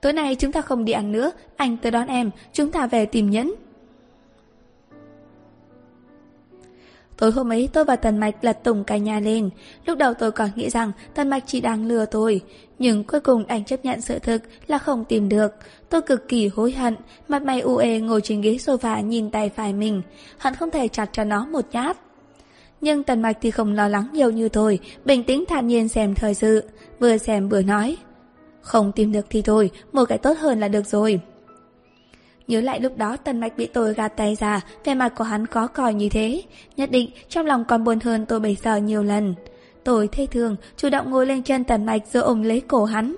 [0.00, 3.06] tối nay chúng ta không đi ăn nữa, anh tới đón em, chúng ta về
[3.06, 3.54] tìm nhẫn.
[7.20, 9.50] Tối hôm ấy tôi và Tần Mạch lật tùng cả nhà lên.
[9.86, 12.40] Lúc đầu tôi còn nghĩ rằng Tần Mạch chỉ đang lừa tôi.
[12.78, 15.52] Nhưng cuối cùng anh chấp nhận sự thực là không tìm được.
[15.88, 16.96] Tôi cực kỳ hối hận,
[17.28, 20.02] mặt mày u ê ngồi trên ghế sofa nhìn tay phải mình.
[20.38, 21.96] Hận không thể chặt cho nó một nhát.
[22.80, 26.14] Nhưng Tần Mạch thì không lo lắng nhiều như tôi, bình tĩnh thản nhiên xem
[26.14, 26.64] thời sự.
[27.00, 27.96] Vừa xem vừa nói.
[28.60, 31.20] Không tìm được thì thôi, một cái tốt hơn là được rồi.
[32.50, 35.46] Nhớ lại lúc đó Tần Mạch bị tôi gạt tay ra, vẻ mặt của hắn
[35.46, 36.42] khó coi như thế.
[36.76, 39.34] Nhất định trong lòng còn buồn hơn tôi bây giờ nhiều lần.
[39.84, 43.16] Tôi thê thường, chủ động ngồi lên chân Tần Mạch rồi ôm lấy cổ hắn.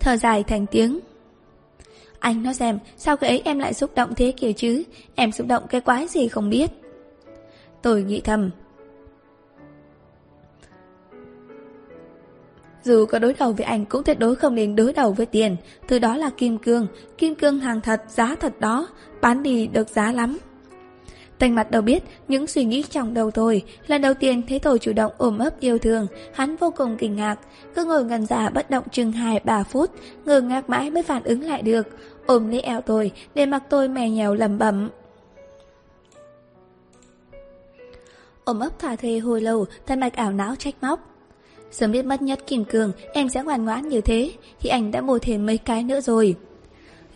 [0.00, 1.00] Thở dài thành tiếng.
[2.18, 4.82] Anh nói xem, sao cái ấy em lại xúc động thế kiểu chứ?
[5.14, 6.70] Em xúc động cái quái gì không biết.
[7.82, 8.50] Tôi nghĩ thầm,
[12.88, 15.56] Dù có đối đầu với ảnh cũng tuyệt đối không nên đối đầu với tiền.
[15.88, 16.86] Thứ đó là kim cương.
[17.18, 18.88] Kim cương hàng thật, giá thật đó.
[19.20, 20.38] Bán đi được giá lắm.
[21.38, 23.62] Tành mặt đâu biết những suy nghĩ trong đầu thôi.
[23.86, 26.06] Lần đầu tiên thấy tôi chủ động ôm ấp yêu thương.
[26.34, 27.38] Hắn vô cùng kinh ngạc.
[27.74, 29.90] Cứ ngồi ngần giả bất động chừng 2-3 phút.
[30.24, 31.86] Ngờ ngạc mãi mới phản ứng lại được.
[32.26, 34.88] Ôm lấy eo tôi Để mặc tôi mè nhèo lầm bẩm.
[38.44, 41.07] Ôm ấp thả thề hồi lâu Thân mạch ảo não trách móc.
[41.70, 45.00] Sớm biết mất nhất kim cường Em sẽ ngoan ngoãn như thế Thì anh đã
[45.00, 46.36] mua thêm mấy cái nữa rồi.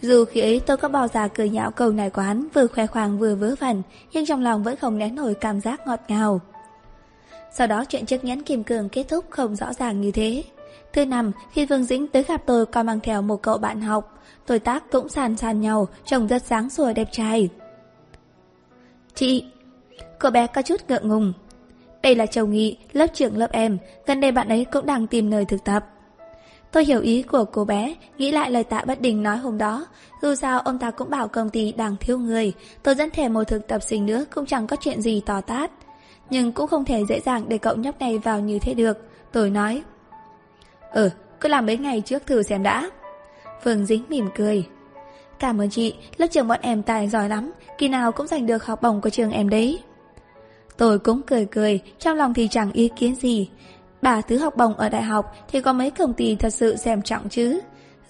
[0.03, 2.87] Dù khi ấy tôi có bao giờ cười nhạo câu này của hắn Vừa khoe
[2.87, 6.41] khoang vừa vớ vẩn Nhưng trong lòng vẫn không nén nổi cảm giác ngọt ngào.
[7.55, 10.45] Sau đó chuyện chiếc nhẫn kim cường kết thúc không rõ ràng như thế.
[10.93, 14.23] Thứ năm, khi Vương Dĩnh tới gặp tôi còn mang theo một cậu bạn học
[14.47, 17.49] Tôi tác cũng sàn sàn nhau Trông rất sáng sủa đẹp trai.
[19.15, 19.45] Chị
[20.19, 21.33] Cô bé có chút ngượng ngùng.
[22.03, 25.31] Đây là Châu Nghị, lớp trưởng lớp em Gần đây bạn ấy cũng đang tìm
[25.31, 25.85] nơi thực tập
[26.73, 29.87] Tôi hiểu ý của cô bé, nghĩ lại lời tạ bất đình nói hôm đó.
[30.23, 33.45] Dù sao ông ta cũng bảo công ty đang thiếu người, tôi dẫn thể một
[33.45, 35.71] thực tập sinh nữa cũng chẳng có chuyện gì to tát.
[36.31, 38.99] Nhưng cũng không thể dễ dàng để cậu nhóc này vào như thế được.
[39.33, 39.83] Tôi nói.
[40.93, 41.11] Ừ,
[41.41, 42.91] cứ làm mấy ngày trước thử xem đã.
[43.65, 44.67] Phương Dính mỉm cười.
[45.39, 48.67] Cảm ơn chị, lớp trường bọn em tài giỏi lắm, kỳ nào cũng giành được
[48.67, 49.83] học bổng của trường em đấy.
[50.77, 53.51] Tôi cũng cười cười, trong lòng thì chẳng ý kiến gì.
[54.03, 57.03] Bà thứ học bổng ở đại học thì có mấy công ty thật sự xem
[57.03, 57.61] trọng chứ.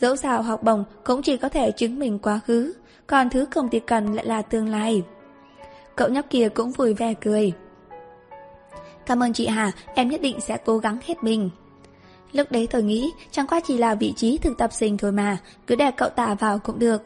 [0.00, 2.72] Dẫu sao học bổng cũng chỉ có thể chứng minh quá khứ,
[3.06, 5.02] còn thứ công ty cần lại là tương lai.
[5.96, 7.52] Cậu nhóc kia cũng vui vẻ cười.
[9.06, 11.50] Cảm ơn chị Hà, em nhất định sẽ cố gắng hết mình.
[12.32, 15.38] Lúc đấy tôi nghĩ chẳng qua chỉ là vị trí thực tập sinh thôi mà,
[15.66, 17.02] cứ để cậu ta vào cũng được.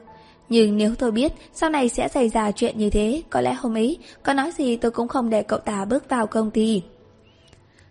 [0.48, 3.76] Nhưng nếu tôi biết sau này sẽ xảy ra chuyện như thế, có lẽ hôm
[3.76, 6.82] ấy có nói gì tôi cũng không để cậu ta bước vào công ty.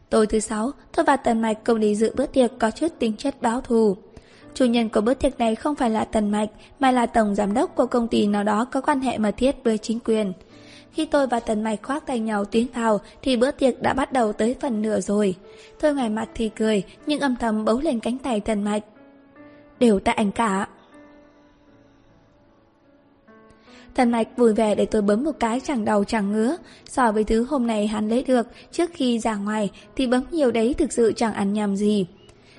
[0.10, 3.18] Tối thứ sáu, tôi và Tần Mạch cùng đi dự bữa tiệc có chút tính
[3.18, 3.98] chất báo thù.
[4.54, 7.54] Chủ nhân của bữa tiệc này không phải là Tần Mạch, mà là tổng giám
[7.54, 10.34] đốc của công ty nào đó có quan hệ mật thiết với chính quyền.
[10.91, 14.13] Khi tôi và Tần Mạch khoác tay nhau tiến vào thì bữa tiệc đã bắt
[14.13, 15.36] đầu tới phần nửa rồi.
[15.82, 18.84] Tôi ngoài mặt thì cười, nhưng âm thầm bấu lên cánh tay Tần Mạch.
[19.80, 20.68] Đều tại ảnh cả.
[23.95, 26.58] Thần mạch vui vẻ để tôi bấm một cái chẳng đầu chẳng ngứa.
[26.89, 30.51] So với thứ hôm nay hắn lấy được trước khi ra ngoài thì bấm nhiều
[30.51, 32.05] đấy thực sự chẳng ăn nhầm gì.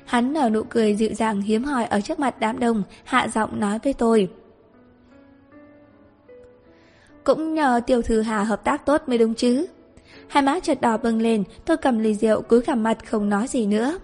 [0.05, 3.61] Hắn nở nụ cười dịu dàng hiếm hoi ở trước mặt đám đông, hạ giọng
[3.61, 4.29] nói với tôi.
[7.25, 9.66] Cũng nhờ tiểu thư Hà hợp tác tốt mới đúng chứ.
[10.29, 13.49] Hai má chợt đỏ bừng lên, tôi cầm ly rượu cúi gằm mặt không nói
[13.49, 13.99] gì nữa.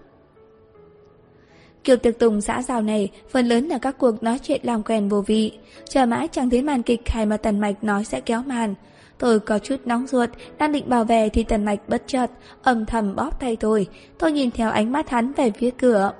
[1.84, 5.08] Kiểu tiệc tùng xã giao này phần lớn là các cuộc nói chuyện làm quen
[5.08, 5.52] vô vị.
[5.88, 8.74] Chờ mãi chẳng thấy màn kịch hay mà Tần Mạch nói sẽ kéo màn.
[9.18, 12.30] Tôi có chút nóng ruột, đang định bảo vệ thì Tần Mạch bất chợt,
[12.62, 13.86] âm thầm bóp tay tôi.
[14.18, 16.12] Tôi nhìn theo ánh mắt hắn về phía cửa.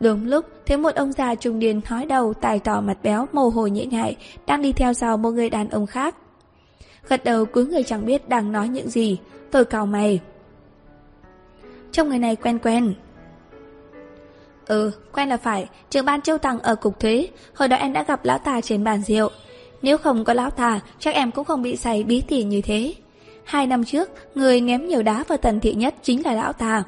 [0.00, 3.48] Đúng lúc, thấy một ông già trung niên hói đầu, tài tỏ mặt béo, mồ
[3.48, 6.16] hôi nhễ nhại, đang đi theo sau một người đàn ông khác.
[7.08, 9.18] Gật đầu cuối người chẳng biết đang nói những gì,
[9.50, 10.20] tôi cào mày.
[11.92, 12.94] trong người này quen quen.
[14.66, 18.02] Ừ, quen là phải, trưởng ban châu tàng ở cục thuế, hồi đó em đã
[18.02, 19.30] gặp lão tà trên bàn rượu.
[19.82, 22.94] Nếu không có lão tà, chắc em cũng không bị say bí tỉ như thế.
[23.44, 26.82] Hai năm trước, người ném nhiều đá vào tần thị nhất chính là lão tà.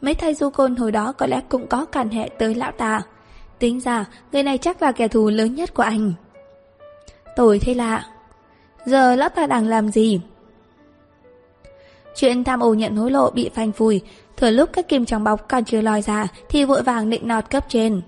[0.00, 3.02] Mấy thầy du côn hồi đó có lẽ cũng có cản hệ tới lão tà.
[3.58, 6.12] Tính ra, người này chắc là kẻ thù lớn nhất của anh.
[7.36, 8.06] Tồi thế lạ.
[8.86, 10.20] Giờ lão ta đang làm gì?
[12.16, 14.00] Chuyện tham ô nhận hối lộ bị phanh phui,
[14.36, 17.50] thừa lúc các kim trong bọc còn chưa lòi ra thì vội vàng định nọt
[17.50, 18.00] cấp trên.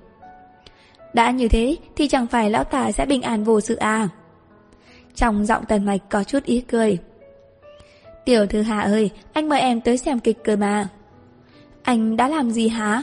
[1.15, 4.09] Đã như thế thì chẳng phải lão tà sẽ bình an vô sự à?
[5.15, 6.99] Trong giọng tần mạch có chút ý cười.
[8.25, 10.89] Tiểu thư Hà ơi, anh mời em tới xem kịch cười mà.
[11.83, 13.03] Anh đã làm gì hả?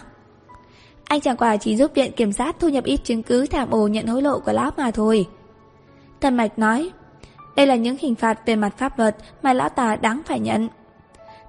[1.04, 3.88] Anh chẳng qua chỉ giúp viện kiểm sát thu nhập ít chứng cứ thảm ồ
[3.88, 5.26] nhận hối lộ của lão mà thôi.
[6.20, 6.92] Tần mạch nói,
[7.56, 10.68] đây là những hình phạt về mặt pháp luật mà lão tà đáng phải nhận.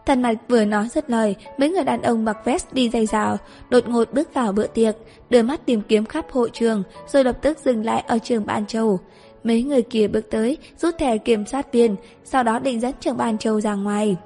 [0.06, 3.36] Tần mạch vừa nói dứt lời, mấy người đàn ông mặc vest đi dây rào,
[3.70, 4.94] đột ngột bước vào bữa tiệc,
[5.30, 8.66] đưa mắt tìm kiếm khắp hội trường, rồi lập tức dừng lại ở trường Ban
[8.66, 9.00] Châu.
[9.44, 13.16] Mấy người kia bước tới, rút thẻ kiểm soát viên, sau đó định dẫn trường
[13.16, 14.16] Ban Châu ra ngoài.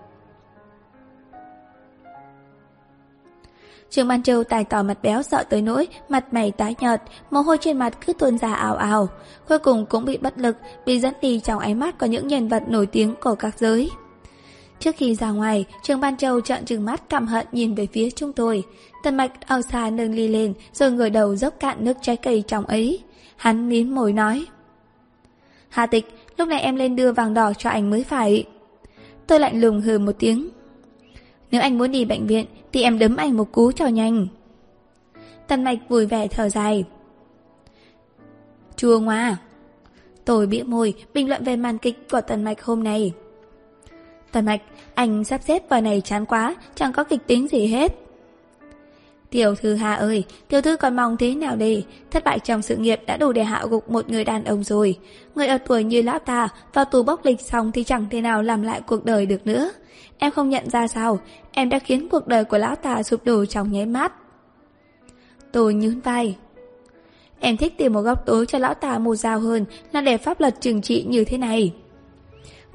[3.91, 7.41] Trường Ban Châu tài tỏ mặt béo sợ tới nỗi, mặt mày tái nhợt, mồ
[7.41, 9.09] hôi trên mặt cứ tuôn ra ảo ảo.
[9.49, 12.49] Cuối cùng cũng bị bất lực, bị dẫn đi trong ánh mắt có những nhân
[12.49, 13.91] vật nổi tiếng của các giới.
[14.81, 18.11] Trước khi ra ngoài, trường Ban Châu trợn trừng mắt căm hận nhìn về phía
[18.11, 18.65] chúng tôi.
[19.03, 22.45] Tần mạch ao xa nâng ly lên, rồi ngửa đầu dốc cạn nước trái cây
[22.47, 23.03] trong ấy.
[23.37, 24.47] Hắn mím mồi nói.
[25.69, 28.45] Hà tịch, lúc này em lên đưa vàng đỏ cho anh mới phải.
[29.27, 30.49] Tôi lạnh lùng hừ một tiếng.
[31.51, 34.27] Nếu anh muốn đi bệnh viện, thì em đấm anh một cú cho nhanh.
[35.49, 36.85] Tần mạch vui vẻ thở dài.
[38.77, 39.37] Chua ngoa.
[40.25, 43.13] Tôi bĩu môi, bình luận về màn kịch của tần mạch hôm nay.
[44.33, 44.61] Tần mạch,
[44.95, 47.93] anh sắp xếp vào này chán quá, chẳng có kịch tính gì hết.
[49.31, 51.85] Tiểu thư Hà ơi, tiểu thư còn mong thế nào đây?
[52.11, 54.99] Thất bại trong sự nghiệp đã đủ để hạ gục một người đàn ông rồi.
[55.35, 58.43] Người ở tuổi như lão ta, vào tù bốc lịch xong thì chẳng thể nào
[58.43, 59.71] làm lại cuộc đời được nữa.
[60.19, 61.21] Em không nhận ra sao,
[61.53, 64.13] em đã khiến cuộc đời của lão ta sụp đổ trong nháy mắt.
[65.53, 66.37] Tôi nhún vai.
[67.41, 70.41] Em thích tìm một góc tối cho lão ta mù dao hơn là để pháp
[70.41, 71.73] luật trừng trị như thế này.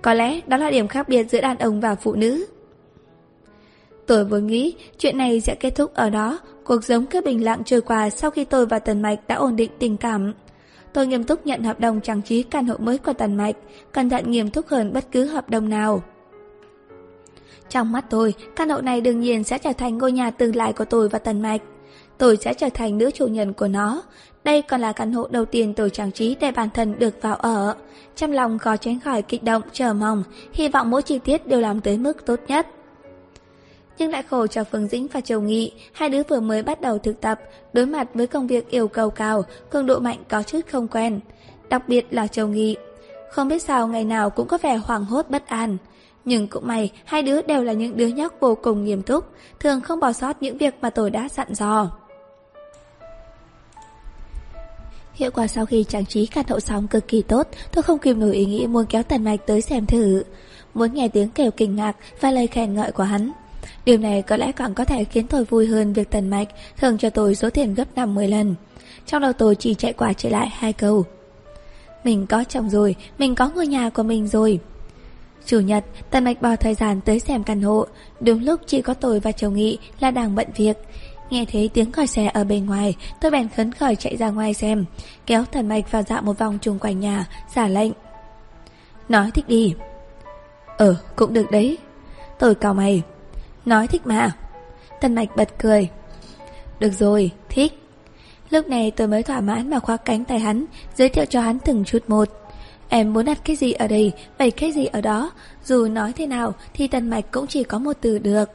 [0.04, 2.46] Có lẽ đó là điểm khác biệt giữa đàn ông và phụ nữ.
[4.08, 7.64] Tôi vừa nghĩ chuyện này sẽ kết thúc ở đó, cuộc sống cứ bình lặng
[7.66, 10.34] trôi qua sau khi tôi và Tần Mạch đã ổn định tình cảm.
[10.94, 13.56] Tôi nghiêm túc nhận hợp đồng trang trí căn hộ mới của Tần Mạch,
[13.92, 16.04] cẩn thận nghiêm túc hơn bất cứ hợp đồng nào.
[17.70, 20.74] Trong mắt tôi, căn hộ này đương nhiên sẽ trở thành ngôi nhà tương lai
[20.74, 21.62] của tôi và Tần Mạch.
[22.18, 24.04] Tôi sẽ trở thành nữ chủ nhân của nó.
[24.44, 27.36] Đây còn là căn hộ đầu tiên tôi trang trí để bản thân được vào
[27.36, 27.76] ở.
[28.16, 31.62] Trong lòng khó tránh khỏi kích động, chờ mong, hy vọng mỗi chi tiết đều
[31.62, 32.68] làm tới mức tốt nhất.
[33.98, 36.98] Nhưng lại khổ cho Phương Dĩnh và Châu Nghị, hai đứa vừa mới bắt đầu
[36.98, 37.40] thực tập,
[37.74, 41.20] đối mặt với công việc yêu cầu cao, cường độ mạnh có chút không quen.
[41.70, 42.76] Đặc biệt là Châu Nghị.
[43.32, 45.78] Không biết sao ngày nào cũng có vẻ hoảng hốt bất an.
[46.26, 49.26] Nhưng cũng may, hai đứa đều là những đứa nhóc vô cùng nghiêm túc,
[49.60, 51.92] thường không bỏ sót những việc mà tôi đã dặn dò.
[55.14, 58.20] Hiệu quả sau khi trang trí căn hộ xong cực kỳ tốt, tôi không kìm
[58.20, 60.24] nổi ý nghĩ muốn kéo Tần Mạch tới xem thử.
[60.74, 63.32] Muốn nghe tiếng kêu kinh ngạc và lời khen ngợi của hắn.
[63.86, 66.48] Điều này có lẽ còn có thể khiến tôi vui hơn việc Tần Mạch
[66.78, 68.56] thường cho tôi số tiền gấp 50 lần.
[69.06, 71.06] Trong đầu tôi chỉ chạy qua chạy lại hai câu.
[72.04, 74.60] Mình có chồng rồi, mình có ngôi nhà của mình rồi.
[75.46, 77.86] Chủ nhật, Tần Mạch bỏ thời gian tới xem căn hộ.
[78.20, 80.78] Đúng lúc chỉ có tôi và chồng Nghị là đang bận việc.
[81.34, 84.54] Nghe thấy tiếng còi xe ở bên ngoài, tôi bèn khấn khởi chạy ra ngoài
[84.54, 84.86] xem,
[85.26, 87.92] kéo thần Mạch vào dạo một vòng chung quanh nhà, giả lệnh.
[89.10, 89.76] Nói thích đi.
[90.78, 91.78] Ờ, cũng được đấy.
[92.40, 93.02] Tôi cào mày.
[93.66, 94.32] Nói thích mà.
[95.02, 95.90] Tần Mạch bật cười.
[96.80, 97.74] Được rồi, thích.
[98.50, 100.66] Lúc này tôi mới thỏa mãn mà khoác cánh tay hắn,
[100.96, 102.30] giới thiệu cho hắn từng chút một.
[102.90, 105.32] Em muốn đặt cái gì ở đây, bày cái gì ở đó,
[105.66, 108.50] dù nói thế nào thì Tần Mạch cũng chỉ có một từ được.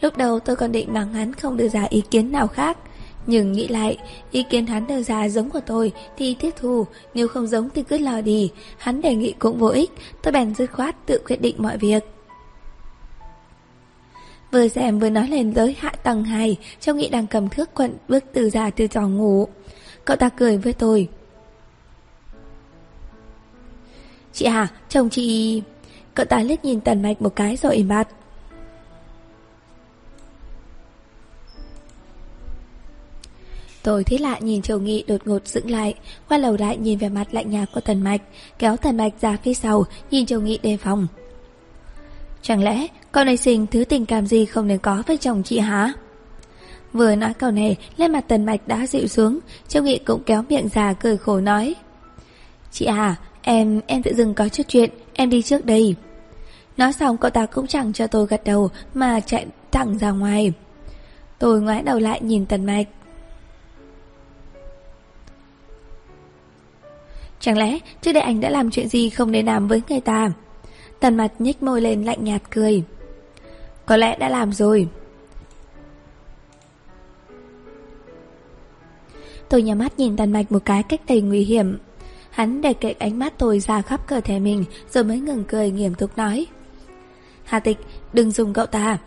[0.00, 2.78] Lúc đầu tôi còn định mắng hắn không đưa ra ý kiến nào khác,
[3.26, 3.98] nhưng nghĩ lại,
[4.30, 7.82] ý kiến hắn đưa ra giống của tôi thì tiếp thu, nếu không giống thì
[7.82, 9.90] cứ lo đi, hắn đề nghị cũng vô ích,
[10.22, 12.04] tôi bèn dứt khoát tự quyết định mọi việc.
[14.52, 17.94] Vừa xem vừa nói lên tới hạ tầng 2 Châu Nghị đang cầm thước quận
[18.08, 19.48] bước từ ra từ trò ngủ.
[20.04, 21.08] Cậu ta cười với tôi.
[24.32, 25.62] Chị à, chồng chị...
[26.14, 28.08] Cậu ta liếc nhìn tần mạch một cái rồi im bặt.
[33.88, 35.94] Tôi thế lạ nhìn Châu Nghị đột ngột dựng lại,
[36.28, 38.22] qua lầu lại nhìn về mặt lạnh nhạt của Tần Mạch,
[38.58, 41.06] kéo Tần Mạch ra phía sau, nhìn Châu Nghị đề phòng.
[42.42, 45.58] Chẳng lẽ con này sinh thứ tình cảm gì không nên có với chồng chị
[45.58, 45.92] hả?
[46.92, 50.44] Vừa nói câu này, lên mặt tần mạch đã dịu xuống, Châu Nghị cũng kéo
[50.48, 51.74] miệng già cười khổ nói.
[52.72, 55.94] Chị à, em, em tự dưng có chút chuyện, em đi trước đây.
[56.76, 60.52] Nói xong cậu ta cũng chẳng cho tôi gật đầu mà chạy thẳng ra ngoài.
[61.38, 62.86] Tôi ngoái đầu lại nhìn tần mạch.
[67.40, 70.32] Chẳng lẽ trước đây anh đã làm chuyện gì không nên làm với người ta?
[71.00, 72.82] Tần mặt nhếch môi lên lạnh nhạt cười.
[73.86, 74.88] Có lẽ đã làm rồi.
[79.48, 81.78] Tôi nhắm mắt nhìn tần mạch một cái cách đầy nguy hiểm.
[82.30, 85.70] Hắn để kệ ánh mắt tôi ra khắp cơ thể mình, Rồi mới ngừng cười
[85.70, 86.46] nghiêm túc nói.
[87.44, 87.78] Hà tịch,
[88.12, 88.98] đừng dùng cậu ta.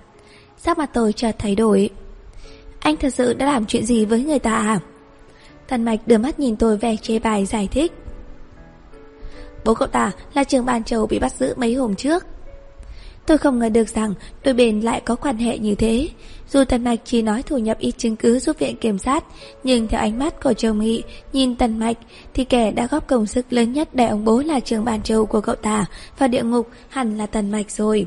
[0.58, 1.90] Sắc mặt tôi chợt thay đổi.
[2.80, 4.80] Anh thật sự đã làm chuyện gì với người ta à?
[5.68, 7.92] Tần mạch đưa mắt nhìn tôi vẻ chê bài giải thích.
[9.66, 12.26] Bố cậu ta là trường ban châu bị bắt giữ mấy hôm trước
[13.26, 16.10] Tôi không ngờ được rằng đôi bên lại có quan hệ như thế.
[16.50, 19.24] Dù Tần Mạch chỉ nói thu nhập ít chứng cứ giúp viện kiểm sát,
[19.64, 21.98] nhưng theo ánh mắt của Châu Nghị, nhìn Tần Mạch,
[22.34, 25.26] thì kẻ đã góp công sức lớn nhất để ông bố là trường bàn châu
[25.26, 25.86] của cậu ta,
[26.18, 28.06] vào địa ngục hẳn là Tần Mạch rồi.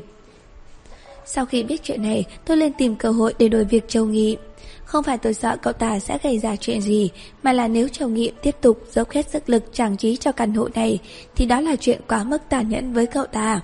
[1.25, 4.37] Sau khi biết chuyện này, tôi lên tìm cơ hội để đổi việc Châu Nghị.
[4.85, 7.09] Không phải tôi sợ cậu ta sẽ gây ra chuyện gì,
[7.43, 10.53] mà là nếu Châu Nghị tiếp tục dốc hết sức lực trang trí cho căn
[10.53, 10.99] hộ này,
[11.35, 13.61] thì đó là chuyện quá mức tàn nhẫn với cậu ta.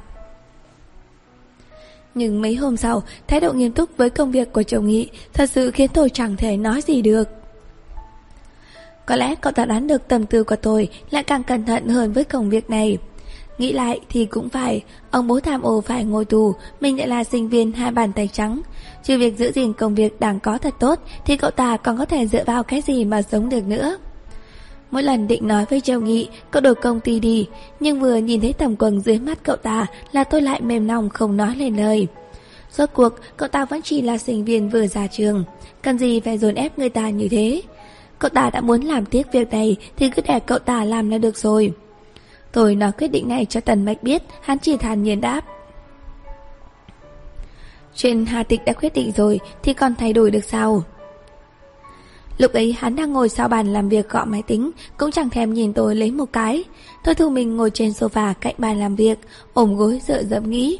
[2.15, 5.49] Nhưng mấy hôm sau, thái độ nghiêm túc với công việc của chồng Nghị thật
[5.49, 7.29] sự khiến tôi chẳng thể nói gì được.
[9.05, 12.13] Có lẽ cậu ta đoán được tâm tư của tôi lại càng cẩn thận hơn
[12.13, 12.97] với công việc này.
[13.57, 17.23] Nghĩ lại thì cũng phải, ông bố tham ô phải ngồi tù, mình lại là
[17.23, 18.61] sinh viên hai bàn tay trắng.
[19.03, 22.05] Trừ việc giữ gìn công việc đang có thật tốt thì cậu ta còn có
[22.05, 23.97] thể dựa vào cái gì mà sống được nữa.
[24.91, 27.47] Mỗi lần định nói với Châu Nghị Cậu đổi công ty đi
[27.79, 31.09] Nhưng vừa nhìn thấy tầm quần dưới mắt cậu ta Là tôi lại mềm lòng
[31.09, 32.07] không nói lên lời
[32.71, 35.43] Rốt cuộc cậu ta vẫn chỉ là sinh viên vừa ra trường
[35.81, 37.61] Cần gì phải dồn ép người ta như thế
[38.19, 41.17] Cậu ta đã muốn làm tiếc việc này Thì cứ để cậu ta làm là
[41.17, 41.73] được rồi
[42.51, 45.41] Tôi nói quyết định này cho Tần Mạch biết Hắn chỉ thản nhiên đáp
[47.95, 50.83] Chuyện Hà Tịch đã quyết định rồi Thì còn thay đổi được sao
[52.41, 55.53] Lúc ấy hắn đang ngồi sau bàn làm việc gõ máy tính, cũng chẳng thèm
[55.53, 56.63] nhìn tôi lấy một cái.
[57.03, 59.19] Tôi thu mình ngồi trên sofa cạnh bàn làm việc,
[59.53, 60.79] ôm gối dựa dẫm nghĩ.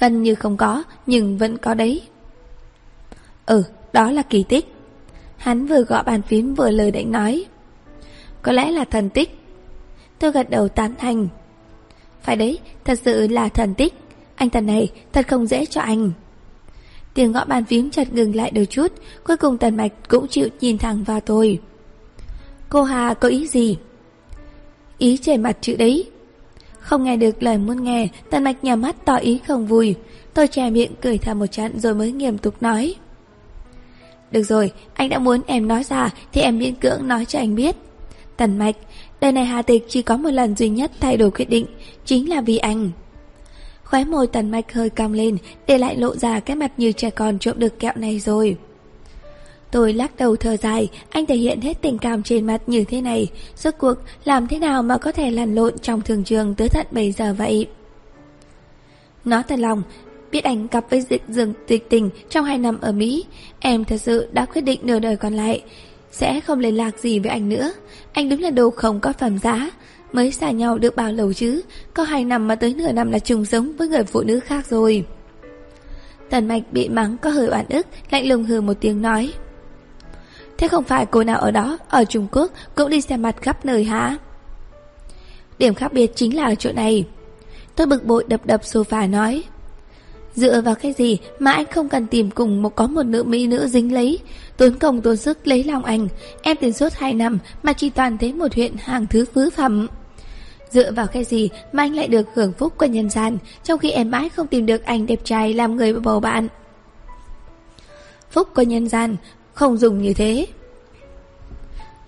[0.00, 2.02] Gần như không có, nhưng vẫn có đấy.
[3.46, 4.74] Ừ, đó là kỳ tích.
[5.36, 7.44] Hắn vừa gõ bàn phím vừa lời định nói.
[8.42, 9.41] Có lẽ là thần tích.
[10.22, 11.28] Tôi gật đầu tán thành.
[12.22, 13.94] Phải đấy, thật sự là thần tích.
[14.34, 16.12] Anh thần này thật không dễ cho anh.
[17.14, 18.92] Tiếng gõ bàn phím chợt ngừng lại đôi chút,
[19.24, 21.58] cuối cùng Tần Mạch cũng chịu nhìn thẳng vào tôi.
[22.68, 23.76] Cô Hà có ý gì?
[24.98, 26.10] Ý trẻ mặt chữ đấy.
[26.78, 29.94] Không nghe được lời muốn nghe, Tần Mạch nhà mắt tỏ ý không vui.
[30.34, 32.94] Tôi che miệng cười thầm một trận rồi mới nghiêm túc nói.
[34.30, 37.54] Được rồi, anh đã muốn em nói ra thì em miễn cưỡng nói cho anh
[37.54, 37.76] biết.
[38.36, 38.76] Tần Mạch,
[39.22, 41.66] đời này Hà Tịch chỉ có một lần duy nhất thay đổi quyết định,
[42.04, 42.90] chính là vì anh.
[43.84, 47.10] Khóe môi tần mạch hơi cong lên Để lại lộ ra cái mặt như trẻ
[47.10, 48.56] con trộm được kẹo này rồi.
[49.70, 53.00] Tôi lắc đầu thở dài Anh thể hiện hết tình cảm trên mặt như thế
[53.00, 53.94] này Rốt cuộc
[54.24, 57.34] làm thế nào mà có thể lăn lộn Trong thường trường tới tận bây giờ
[57.38, 57.66] vậy?
[59.24, 59.82] Nói thật lòng
[60.30, 63.24] Biết anh cặp với dịch dường tịch tình Trong hai năm ở Mỹ
[63.60, 65.62] Em thật sự đã quyết định nửa đời còn lại.
[66.12, 67.72] Sẽ không liên lạc gì với anh nữa.
[68.12, 69.70] Anh đúng là đồ không có phẩm giá.
[70.12, 71.62] Mới xa nhau được bao lâu chứ?
[71.94, 74.66] Có hai năm mà tới nửa năm là trùng sống với người phụ nữ khác
[74.66, 75.04] rồi.
[76.30, 79.32] Tần mạch bị mắng có hơi oan ức, Lạnh lùng hừ một tiếng nói.
[80.58, 83.64] Thế không phải cô nào ở đó, Ở Trung Quốc, cũng đi xem mặt khắp
[83.64, 84.16] nơi hả?
[85.58, 87.04] Điểm khác biệt chính là ở chỗ này.
[87.76, 89.42] Tôi bực bội đập đập sofa nói.
[90.34, 93.46] Dựa vào cái gì mà anh không cần tìm cùng một có một nữ mỹ
[93.46, 94.18] nữ dính lấy?
[94.62, 96.08] Tốn công tốn sức lấy lòng anh,
[96.42, 99.86] Em tiền suốt 2 năm mà chỉ toàn thấy một huyện hàng thứ phứ phẩm.
[100.70, 103.90] Dựa vào cái gì mà anh lại được hưởng phúc của nhân gian, Trong khi
[103.90, 106.48] em mãi không tìm được anh đẹp trai làm người bầu bạn?
[108.30, 109.16] Phúc của nhân gian
[109.54, 110.46] Không dùng như thế.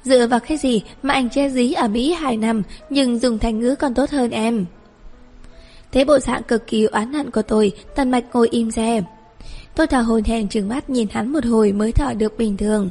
[0.04, 3.60] Dựa vào cái gì mà anh che dí ở Mỹ 2 năm Nhưng dùng thành
[3.60, 4.64] ngữ còn tốt hơn em?
[5.92, 9.04] Thế bộ dạng cực kỳ oán hận của tôi, Tần mạch ngồi im xem
[9.76, 12.90] Tôi thở hồn hèn trừng mắt nhìn hắn một hồi mới thở được bình thường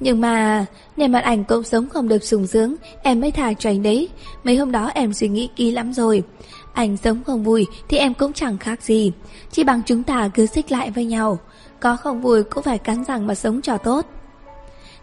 [0.00, 3.70] nhưng mà, nề mặt ảnh cũng sống không được sùng sướng, em mới thả cho
[3.70, 4.08] anh đấy.
[4.44, 6.22] Mấy hôm đó em suy nghĩ kỹ lắm rồi.
[6.72, 9.12] Anh sống không vui thì em cũng chẳng khác gì.
[9.50, 11.38] Chỉ bằng chúng ta cứ xích lại với nhau.
[11.80, 14.06] Có không vui cũng phải cắn răng mà sống cho tốt.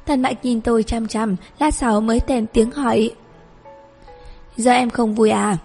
[0.05, 3.11] Thần Mạnh nhìn tôi chăm chăm, lát sau mới tên tiếng hỏi.
[4.57, 5.57] Giờ em không vui à?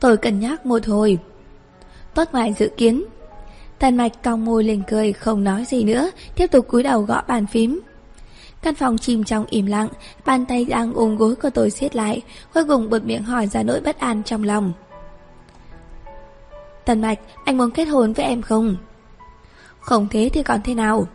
[0.00, 1.18] Tôi cân nhắc một hồi.
[2.14, 3.04] Tốt ngoài dự kiến.
[3.80, 7.22] Thần Mạch cong môi lên cười, không nói gì nữa, tiếp tục cúi đầu gõ
[7.28, 7.80] bàn phím.
[8.62, 9.88] Căn phòng chìm trong im lặng,
[10.26, 12.22] bàn tay đang ôm gối của tôi siết lại,
[12.54, 14.72] cuối cùng bật miệng hỏi ra nỗi bất an trong lòng.
[16.84, 18.76] Tần Mạch, anh muốn kết hôn với em không?
[19.80, 21.06] Không thế thì còn thế nào?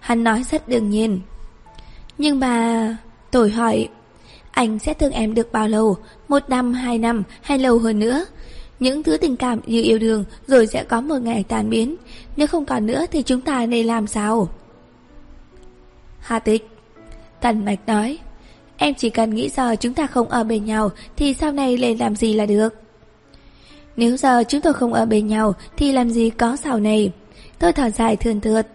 [0.00, 1.20] Hắn nói rất đương nhiên.
[2.18, 2.96] Nhưng mà...
[3.32, 3.88] Tôi hỏi,
[4.50, 5.96] anh sẽ thương em được bao lâu?
[6.28, 8.24] Một năm, hai năm, hay lâu hơn nữa?
[8.82, 11.96] Những thứ tình cảm như yêu đương rồi sẽ có một ngày tàn biến.
[12.36, 14.48] Nếu không còn nữa thì chúng ta nên làm sao?
[16.18, 16.68] Hà tịch
[17.40, 18.18] Tần Mạch nói,
[18.76, 21.98] Em chỉ cần nghĩ giờ chúng ta không ở bên nhau Thì sau này lên
[21.98, 22.74] làm gì là được?
[23.96, 27.12] Nếu giờ chúng tôi không ở bên nhau Thì làm gì có sau này?
[27.58, 28.66] Tôi thở dài thường thượt.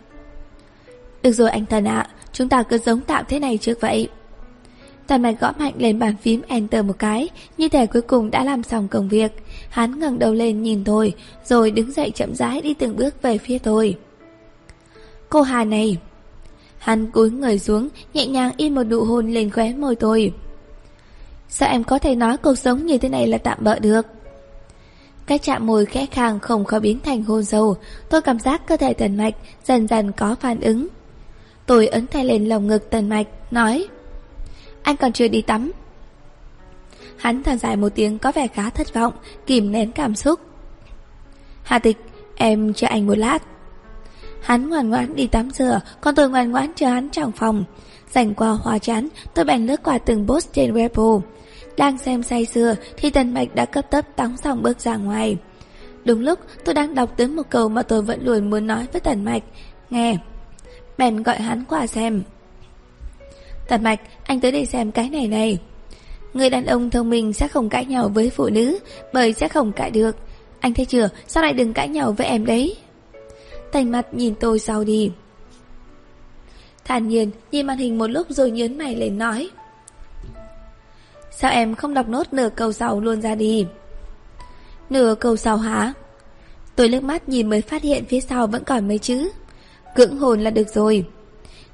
[1.24, 4.10] Được rồi anh Tần ạ, Chúng ta cứ giống tạm thế này trước vậy.
[5.08, 8.44] Tần Mạch gõ mạnh lên bàn phím Enter một cái, Như thể cuối cùng đã
[8.44, 9.32] làm xong công việc.
[9.70, 11.14] Hắn ngẩng đầu lên nhìn tôi
[11.46, 13.98] Rồi đứng dậy chậm rãi đi từng bước về phía tôi
[15.30, 15.98] Cô Hà này
[16.88, 20.34] Hắn cúi người xuống, nhẹ nhàng in một nụ hôn lên khóe môi tôi.
[21.50, 24.06] Sao em có thể nói cuộc sống như thế này là tạm bỡ được?
[25.26, 27.76] Cái chạm môi khẽ khàng không khó biến thành hôn sâu,
[28.10, 30.88] tôi cảm giác cơ thể tần mạch dần dần có phản ứng.
[31.66, 33.88] Tôi ấn tay lên lồng ngực tần mạch, nói
[34.82, 35.72] Anh còn chưa đi tắm.
[37.18, 39.14] Hắn thở dài một tiếng có vẻ khá thất vọng,
[39.46, 40.40] kìm nén cảm xúc.
[41.64, 41.98] Hà tịch,
[42.36, 43.40] em chờ anh một lát.
[44.42, 47.64] Hắn ngoan ngoãn đi tắm rửa, còn tôi ngoan ngoãn chờ hắn trong phòng.
[48.12, 51.22] Dành qua hoa chán, tôi bèn lướt qua từng post trên Weibo.
[51.78, 55.38] Đang xem say sưa thì Tần Mạch đã cấp tấp tắm xong bước ra ngoài.
[56.06, 59.02] Đúng lúc tôi đang đọc tới một câu mà tôi vẫn luôn muốn nói với
[59.02, 59.44] Tần Mạch.
[59.90, 60.18] Nghe.
[60.98, 62.24] Bèn gọi hắn qua xem.
[63.68, 65.60] Tần Mạch, anh tới đây xem cái này này.
[66.34, 68.80] Người đàn ông thông minh sẽ không cãi nhau với phụ nữ,
[69.14, 70.16] bởi sẽ không cãi được.
[70.60, 72.76] Anh thấy chưa, sao lại đừng cãi nhau với em đấy?
[73.72, 75.12] Thành mặt nhìn tôi sau đi.
[76.86, 79.50] Thản nhiên nhìn màn hình một lúc rồi nhớn mày lên nói.
[81.32, 83.66] Sao em không đọc nốt nửa câu sau luôn ra đi?
[84.90, 85.94] Nửa câu sau hả?
[86.76, 89.30] Tôi lướt mắt nhìn mới phát hiện phía sau vẫn còn mấy chữ.
[89.96, 91.06] Cưỡng hồn là được rồi.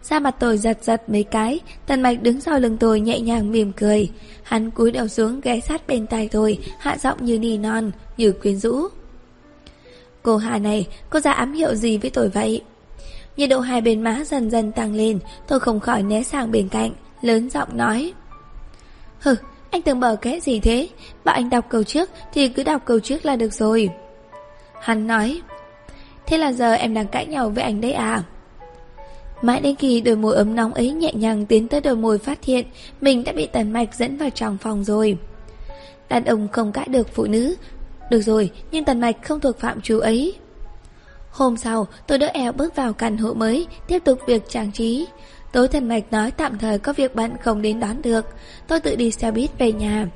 [0.04, 3.52] Da mặt tôi giật giật mấy cái, tần mạch đứng sau lưng tôi nhẹ nhàng
[3.52, 4.10] mỉm cười.
[4.44, 8.32] Hắn cúi đầu xuống ghé sát bên tai tôi, hạ giọng như nỉ non, như
[8.32, 8.88] quyến rũ.
[10.22, 12.62] Cô Hà này, cô ra ám hiệu gì với tôi vậy?
[13.38, 16.70] Nhiệt độ hai bên má dần dần tăng lên, tôi không khỏi né sang bên
[16.70, 16.92] cạnh,
[17.22, 18.14] lớn giọng nói.
[19.20, 19.36] Hừ,
[19.72, 20.88] anh tưởng bờ cái gì thế?
[21.24, 23.90] Bảo anh đọc câu trước thì cứ đọc câu trước là được rồi.
[24.82, 25.42] Hắn nói.
[26.26, 28.24] Thế là giờ em đang cãi nhau với anh đấy à?
[29.44, 32.44] Mãi đến khi đôi môi ấm nóng ấy nhẹ nhàng tiến tới đôi môi phát
[32.44, 32.66] hiện
[33.02, 35.18] mình đã bị tần mạch dẫn vào trong phòng rồi.
[36.10, 37.56] Đàn ông không cãi được phụ nữ.
[38.10, 40.34] Được rồi, nhưng tần mạch không thuộc phạm chú ấy.
[41.30, 45.06] Hôm sau, tôi đỡ eo bước vào căn hộ mới, tiếp tục việc trang trí.
[45.54, 48.26] Tối thần mạch nói tạm thời có việc bận không đến đón được.
[48.68, 50.08] Tôi tự đi xe buýt về nhà.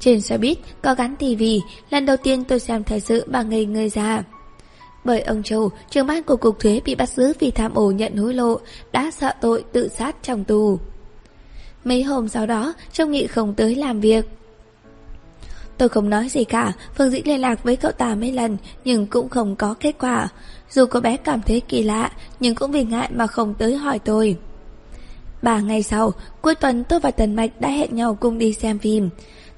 [0.00, 1.60] Trên xe buýt có gắn tivi,
[1.90, 4.22] lần đầu tiên tôi xem thời sự bằng nghề người già.
[5.04, 8.16] Bởi ông Châu, trưởng ban của Cục Thuế bị bắt giữ vì tham ô nhận
[8.16, 8.58] hối lộ,
[8.92, 10.78] đã sợ tội tự sát trong tù.
[11.84, 14.24] Mấy hôm sau đó, Châu Nghị không tới làm việc.
[15.78, 19.06] Tôi không nói gì cả, Phương Dĩ liên lạc với cậu ta mấy lần, nhưng
[19.06, 20.28] cũng không có kết quả.
[20.70, 23.98] Dù cô bé cảm thấy kỳ lạ, nhưng cũng vì ngại mà không tới hỏi
[23.98, 24.36] tôi.
[25.42, 28.78] Ba ngày sau, cuối tuần tôi và Tần Mạch đã hẹn nhau cùng đi xem
[28.78, 29.10] phim.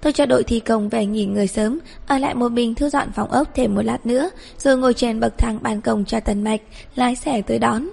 [0.05, 3.13] Tôi cho đội thi công về nghỉ người sớm, ở lại một mình thu dọn
[3.13, 6.45] phòng ốc thêm một lát nữa, rồi ngồi trên bậc thang ban công cho Tần
[6.45, 6.61] Mạch,
[6.95, 7.89] lái xe tới đón.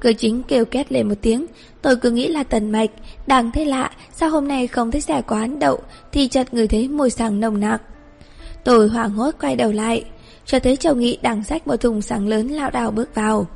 [0.00, 1.46] Cửa chính kêu két lên một tiếng,
[1.82, 2.90] tôi cứ nghĩ là Tần Mạch,
[3.26, 5.78] đáng thấy lạ, sao hôm nay không thấy xe quán đậu,
[6.12, 7.82] thì chợt người thấy mùi xăng nồng nặc.
[8.64, 10.04] Tôi hoảng hốt quay đầu lại,
[10.46, 13.46] cho thấy Châu Nghị đang xách một thùng xăng lớn lao đảo bước vào.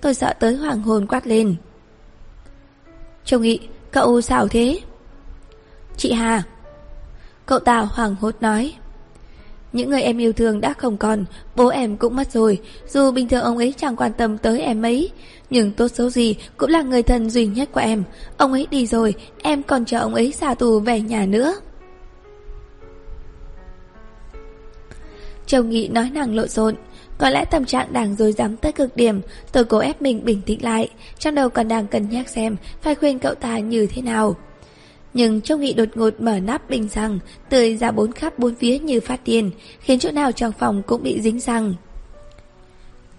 [0.00, 1.54] Tôi sợ tới hoàng hồn quát lên.
[3.24, 3.58] Châu Nghị,
[3.90, 4.78] cậu sao thế?
[5.96, 6.42] Chị Hà.
[7.52, 8.74] Cậu ta hoảng hốt nói.
[9.72, 11.24] Những người em yêu thương đã không còn,
[11.56, 14.82] bố em cũng mất rồi, dù bình thường ông ấy chẳng quan tâm tới em
[14.82, 15.10] ấy,
[15.50, 18.04] nhưng tốt xấu gì cũng là người thân duy nhất của em.
[18.36, 21.54] Ông ấy đi rồi, em còn chờ ông ấy xa tù về nhà nữa.
[25.46, 26.74] Châu Nghị nói nàng lộn xộn,
[27.18, 29.20] có lẽ tâm trạng đang dối rắm tới cực điểm,
[29.52, 30.88] tôi cố ép mình bình tĩnh lại,
[31.18, 34.36] trong đầu còn đang cân nhắc xem phải khuyên cậu ta như thế nào.
[35.14, 38.78] Nhưng Châu Nghị đột ngột mở nắp bình xăng, tươi ra bốn khắp bốn phía
[38.78, 39.50] như phát tiền
[39.80, 41.74] khiến chỗ nào trong phòng cũng bị dính xăng.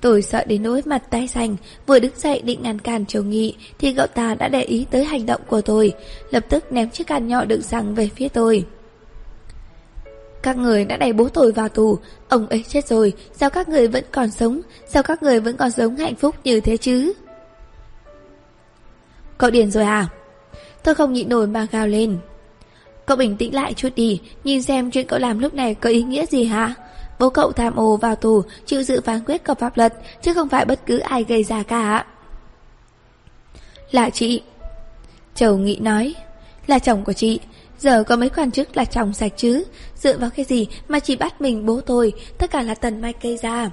[0.02, 1.56] Tôi sợ đến nỗi mặt tay xanh,
[1.88, 5.04] vừa đứng dậy định ngăn cản Châu Nghị thì cậu ta đã để ý tới
[5.04, 5.94] hành động của tôi,
[6.32, 8.66] lập tức ném chiếc can nhỏ đựng xăng về phía tôi.
[10.44, 11.98] Các người đã đẩy bố tôi vào tù
[12.30, 15.72] Ông ấy chết rồi Sao các người vẫn còn sống Sao các người vẫn còn
[15.72, 17.14] sống hạnh phúc như thế chứ
[19.38, 20.08] Cậu điền rồi à
[20.84, 22.18] Tôi không nhịn nổi mà gào lên.
[23.06, 26.04] Cậu bình tĩnh lại chút đi, Nhìn xem chuyện cậu làm lúc này có ý
[26.04, 26.74] nghĩa gì hả?
[27.20, 30.50] Bố cậu tham ô vào tù, Chịu sự phán quyết của pháp luật, Chứ không
[30.50, 32.06] phải bất cứ ai gây ra cả.
[33.92, 34.42] Là chị.
[35.36, 36.14] Chầu Nghị nói.
[36.68, 37.40] Là chồng của chị.
[37.80, 39.64] Giờ có mấy quan chức là chồng sạch chứ.
[39.96, 42.14] Dựa vào cái gì mà chỉ bắt mình bố tôi?
[42.38, 43.72] Tất cả là tần mai gây ra.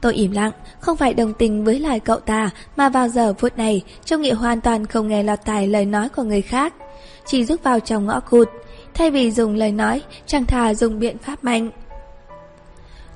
[0.00, 3.58] Tôi im lặng, không phải đồng tình với lời cậu ta, mà vào giờ phút
[3.58, 6.74] này, trong Nghị hoàn toàn không nghe lọt tài lời nói của người khác.
[7.26, 8.48] Chỉ rút vào trong ngõ cụt,
[8.94, 11.70] thay vì dùng lời nói, chẳng thà dùng biện pháp mạnh.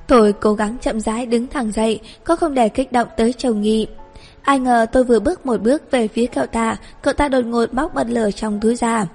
[0.07, 3.61] Tôi cố gắng chậm rãi đứng thẳng dậy, có không để kích động tới chồng
[3.61, 3.87] Nghị.
[4.41, 7.73] Ai ngờ tôi vừa bước một bước về phía cậu ta, cậu ta đột ngột
[7.73, 9.07] bóc bật lửa trong túi ra.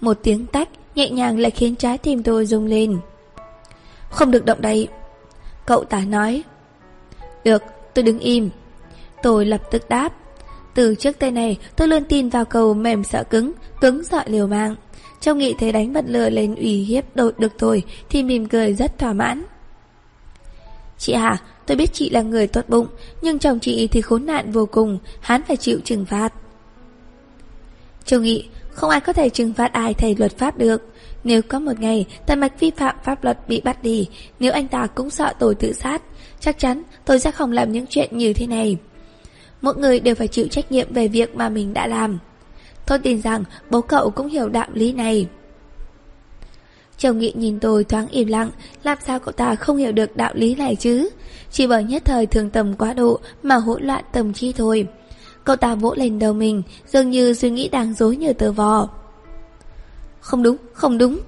[0.00, 2.98] Một tiếng tách, nhẹ nhàng lại khiến trái tim tôi rung lên.
[4.10, 4.88] Không được động đậy.
[5.66, 6.42] Cậu ta nói.
[7.48, 7.62] Được,
[7.94, 8.50] tôi đứng im.
[9.22, 10.12] Tôi lập tức đáp.
[10.74, 14.46] Từ trước tay này, tôi luôn tin vào cầu mềm sợ cứng, cứng sợ liều
[14.46, 14.74] mạng.
[15.20, 18.74] Trong nghị thấy đánh bật lửa lên ủy hiếp đội được thôi thì mỉm cười
[18.74, 19.42] rất thỏa mãn.
[20.98, 21.36] Chị Hà,
[21.66, 22.86] tôi biết chị là người tốt bụng,
[23.22, 26.34] nhưng chồng chị thì khốn nạn vô cùng, hắn phải chịu trừng phạt.
[28.04, 30.82] Châu Nghị, không ai có thể trừng phạt ai thầy luật pháp được.
[31.24, 34.08] Nếu có một ngày Tần Mạch vi phạm pháp luật bị bắt đi,
[34.40, 36.02] nếu anh ta cũng sợ tôi tự sát,
[36.40, 38.76] chắc chắn tôi sẽ không làm những chuyện như thế này.
[39.62, 42.18] Mỗi người đều phải chịu trách nhiệm về việc mà mình đã làm.
[42.86, 45.26] Tôi tin rằng bố cậu cũng hiểu đạo lý này.
[46.98, 48.50] Chồng Nghị nhìn tôi thoáng im lặng,
[48.82, 51.08] làm sao cậu ta không hiểu được đạo lý này chứ?
[51.50, 54.86] Chỉ bởi nhất thời thường tầm quá độ mà hỗn loạn tâm trí thôi.
[55.44, 58.88] Cậu ta vỗ lên đầu mình, dường như suy nghĩ đang dối như tờ vò.
[60.20, 61.18] Không đúng, không đúng.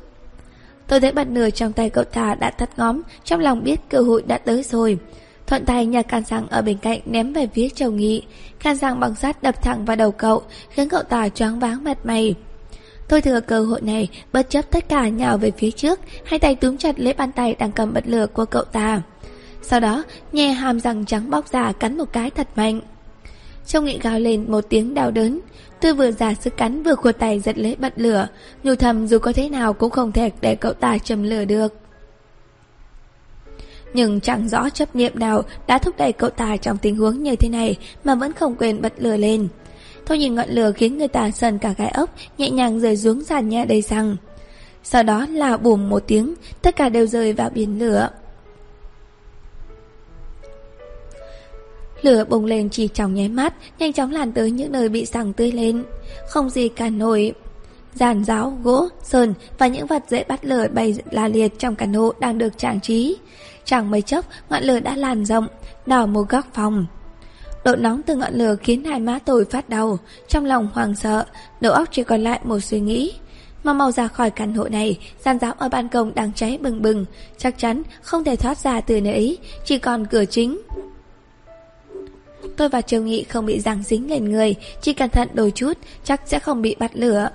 [0.91, 3.99] Tôi thấy bật nửa trong tay cậu ta đã tắt ngóm, trong lòng biết cơ
[4.01, 4.99] hội đã tới rồi.
[5.47, 8.22] Thuận tay nhà can sang ở bên cạnh ném về phía châu nghị.
[8.62, 11.99] Can sang bằng sắt đập thẳng vào đầu cậu, khiến cậu ta choáng váng mặt
[12.05, 12.34] mày.
[13.09, 16.55] Tôi thừa cơ hội này, bất chấp tất cả nhào về phía trước, hai tay
[16.55, 19.03] túm chặt lấy bàn tay đang cầm bật lửa của cậu ta.
[19.62, 22.80] Sau đó, nhè hàm răng trắng bóc ra cắn một cái thật mạnh.
[23.66, 25.41] châu Nghị gào lên một tiếng đau đớn
[25.81, 28.28] Tôi vừa giả sức cắn, vừa khua tay giật lấy bật lửa.
[28.62, 31.74] Nhủ thầm, dù có thế nào cũng không thể để cậu ta châm lửa được.
[33.95, 37.37] Nhưng chẳng rõ chấp niệm nào đã thúc đẩy cậu ta trong tình huống như
[37.37, 39.49] thế này Mà vẫn không quên bật lửa lên.
[40.07, 43.24] Thôi nhìn ngọn lửa khiến người ta sần cả gai ốc, Nhẹ nhàng rơi xuống
[43.24, 44.16] sàn nhà đầy xăng.
[44.83, 48.11] Sau đó là bùm một tiếng, Tất cả đều rơi vào biển lửa.
[52.03, 55.32] Lửa bùng lên chỉ trong nháy mắt, nhanh chóng lan tới những nơi bị sẳng
[55.32, 55.84] tươi lên.
[56.28, 57.32] Không gì cả nổi.
[57.94, 61.94] Giàn giáo, gỗ, sơn và những vật dễ bắt lửa bày la liệt trong căn
[61.94, 63.16] hộ đang được trang trí.
[63.64, 65.46] Chẳng mấy chốc, ngọn lửa đã lan rộng,
[65.86, 66.86] đỏ một góc phòng.
[67.64, 69.98] Độ nóng từ ngọn lửa khiến hai má tôi phát đau,
[70.28, 71.24] trong lòng hoàng sợ,
[71.61, 73.12] đầu óc chỉ còn lại một suy nghĩ.
[73.64, 76.82] Mà mau ra khỏi căn hộ này, gian giáo ở ban công đang cháy bừng
[76.82, 77.05] bừng,
[77.38, 80.61] chắc chắn không thể thoát ra từ nơi ấy, chỉ còn cửa chính.
[82.61, 85.78] Tôi và Trương Nghị không bị giằng dính lên người, Chỉ cẩn thận đôi chút,
[86.04, 87.28] Chắc sẽ không bị bắt lửa.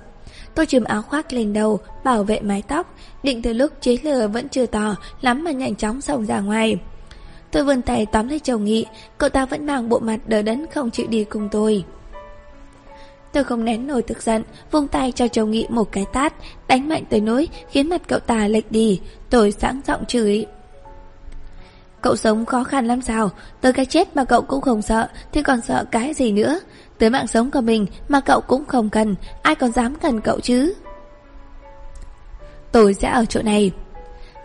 [0.54, 4.28] Tôi chùm áo khoác lên đầu, Bảo vệ mái tóc, Định từ lúc chế lửa
[4.28, 6.76] vẫn chưa to Lắm mà nhanh chóng xông ra ngoài.
[7.50, 8.86] Tôi vươn tay tóm lấy châu Nghị,
[9.18, 11.84] Cậu ta vẫn mang bộ mặt đờ đẫn không chịu đi cùng tôi.
[13.32, 16.34] Tôi không nén nổi tức giận, Vung tay cho châu Nghị một cái tát,
[16.68, 19.00] Đánh mạnh tới nỗi Khiến mặt cậu ta lệch đi,
[19.30, 20.46] Tôi sẵn giọng chửi.
[22.06, 23.30] Cậu sống khó khăn lắm sao?
[23.60, 26.60] Tới cái chết mà cậu cũng không sợ Thì còn sợ cái gì nữa?
[26.98, 30.40] Tới mạng sống của mình mà cậu cũng không cần, Ai còn dám cần cậu
[30.40, 30.74] chứ?
[32.72, 33.70] Tôi sẽ ở chỗ này.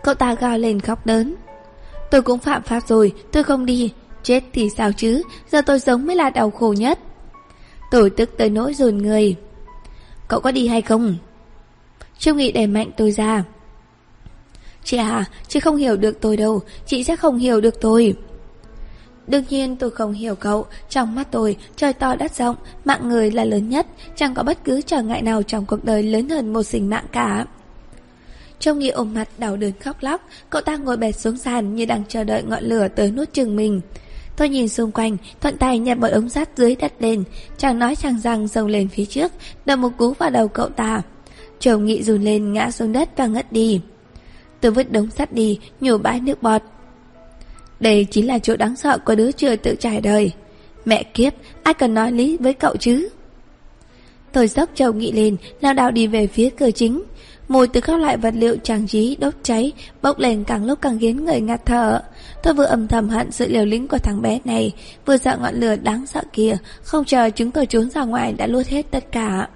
[0.02, 1.34] Cậu ta gào lên khóc lớn.
[2.10, 3.92] Tôi cũng phạm pháp rồi, Tôi không đi.
[4.22, 5.22] Chết thì sao chứ?
[5.50, 6.98] Giờ tôi sống mới là đau khổ nhất.
[7.90, 9.36] Tôi tức tới nỗi rùn người.
[10.28, 11.16] Cậu có đi hay không?
[12.18, 13.44] Trương Nghị đẩy mạnh tôi ra.
[14.84, 18.14] Chị à, chị không hiểu được tôi đâu, chị sẽ không hiểu được tôi.
[19.26, 23.30] Đương nhiên tôi không hiểu cậu, trong mắt tôi, trời to đất rộng, mạng người
[23.30, 26.52] là lớn nhất, chẳng có bất cứ trở ngại nào trong cuộc đời lớn hơn
[26.52, 27.46] một sinh mạng cả.
[28.58, 31.84] Trông Nghị ôm mặt đau đớn khóc lóc, cậu ta ngồi bệt xuống sàn như
[31.84, 33.80] đang chờ đợi ngọn lửa tới nuốt chừng mình.
[34.36, 37.24] Tôi nhìn xung quanh, thuận tay nhặt một ống sắt dưới đất lên,
[37.58, 39.32] chẳng nói chẳng rằng rồng lên phía trước,
[39.66, 41.02] đập một cú vào đầu cậu ta.
[41.58, 43.80] Chồng Nghị rùn lên ngã xuống đất và ngất đi.
[44.62, 46.62] Tôi vứt đống sắt đi, nhổ bãi nước bọt.
[47.80, 50.32] Đây chính là chỗ đáng sợ của đứa chưa tự trải đời.
[50.84, 51.32] Mẹ kiếp,
[51.62, 53.08] ai cần nói lý với cậu chứ?
[54.32, 57.02] Tôi dốc trầu nghị lên, lao đảo đi về phía cửa chính.
[57.48, 60.98] Mùi từ các loại vật liệu trang trí đốt cháy bốc lên càng lúc càng
[60.98, 62.02] khiến người ngạt thở.
[62.42, 64.72] Tôi vừa âm thầm hận sự liều lĩnh của thằng bé này,
[65.06, 68.46] vừa sợ ngọn lửa đáng sợ kia, không chờ chúng tôi trốn ra ngoài đã
[68.46, 69.48] luốt hết tất cả.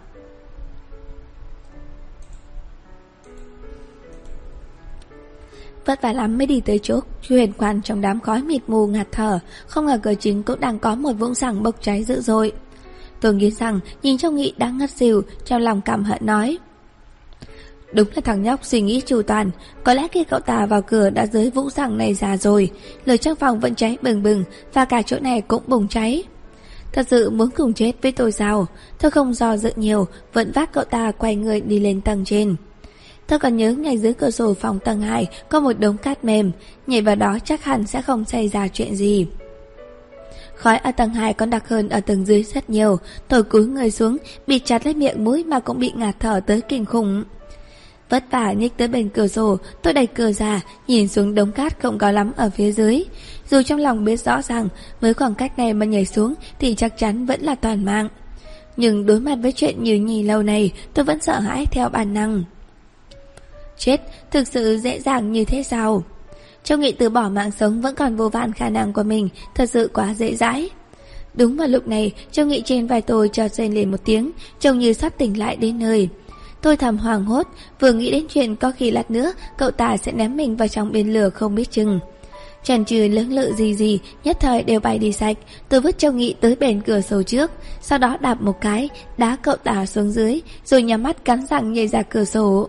[5.86, 9.06] Vất vả lắm mới đi tới chỗ huyền quan trong đám khói mịt mù ngạt
[9.12, 9.38] thở.
[9.66, 12.52] Không ngờ cửa chính cũng đang có một vũng sảng bốc cháy dữ dội.
[13.20, 16.58] Tôi nghĩ rằng, nhìn trong nghị đang ngất xỉu, Trong lòng cảm hận nói,
[17.92, 19.50] Đúng là thằng nhóc suy nghĩ chu toàn,
[19.84, 22.70] Có lẽ khi cậu ta vào cửa đã dưới vũng sảng này già rồi,
[23.04, 26.24] Lửa trong phòng vẫn cháy bừng bừng Và cả chỗ này cũng bùng cháy.
[26.92, 28.66] Thật sự muốn cùng chết với tôi sao?
[28.98, 32.56] Tôi không do dự nhiều, Vẫn vác cậu ta quay người đi lên tầng trên.
[33.28, 36.52] Tôi còn nhớ ngay dưới cửa sổ phòng tầng 2 có một đống cát mềm,
[36.86, 39.26] nhảy vào đó chắc hẳn sẽ không xảy ra chuyện gì.
[40.56, 42.98] Khói ở tầng 2 còn đặc hơn ở tầng dưới rất nhiều,
[43.28, 44.16] tôi cúi người xuống,
[44.46, 47.24] bị chặt lấy miệng mũi mà cũng bị ngạt thở tới kinh khủng.
[48.10, 51.82] Vất vả nhích tới bên cửa sổ, tôi đẩy cửa ra, nhìn xuống đống cát
[51.82, 53.04] không có lắm ở phía dưới.
[53.50, 54.68] Dù trong lòng biết rõ rằng
[55.00, 58.08] với khoảng cách này mà nhảy xuống thì chắc chắn vẫn là toàn mạng.
[58.76, 62.14] Nhưng đối mặt với chuyện như nhì lâu này, tôi vẫn sợ hãi theo bản
[62.14, 62.44] năng.
[63.78, 64.00] Chết,
[64.30, 66.02] thực sự dễ dàng như thế sao?
[66.64, 69.70] Châu Nghị từ bỏ mạng sống vẫn còn vô vàn khả năng của mình, thật
[69.70, 70.70] sự quá dễ dãi.
[71.34, 74.78] Đúng vào lúc này, Châu Nghị trên vai tôi cho rên lên một tiếng, trông
[74.78, 76.08] như sắp tỉnh lại đến nơi.
[76.62, 77.46] Tôi thầm hoàng hốt,
[77.80, 80.92] vừa nghĩ đến chuyện có khi lát nữa cậu ta sẽ ném mình vào trong
[80.92, 82.00] biển lửa không biết chừng.
[82.64, 85.36] Trần trừ lưỡng lự gì gì, nhất thời đều bay đi sạch,
[85.68, 87.50] tôi vứt Châu Nghị tới bền cửa sổ trước,
[87.80, 91.72] sau đó đạp một cái, đá cậu ta xuống dưới, rồi nhắm mắt cắn răng
[91.72, 92.68] nhảy ra cửa sổ.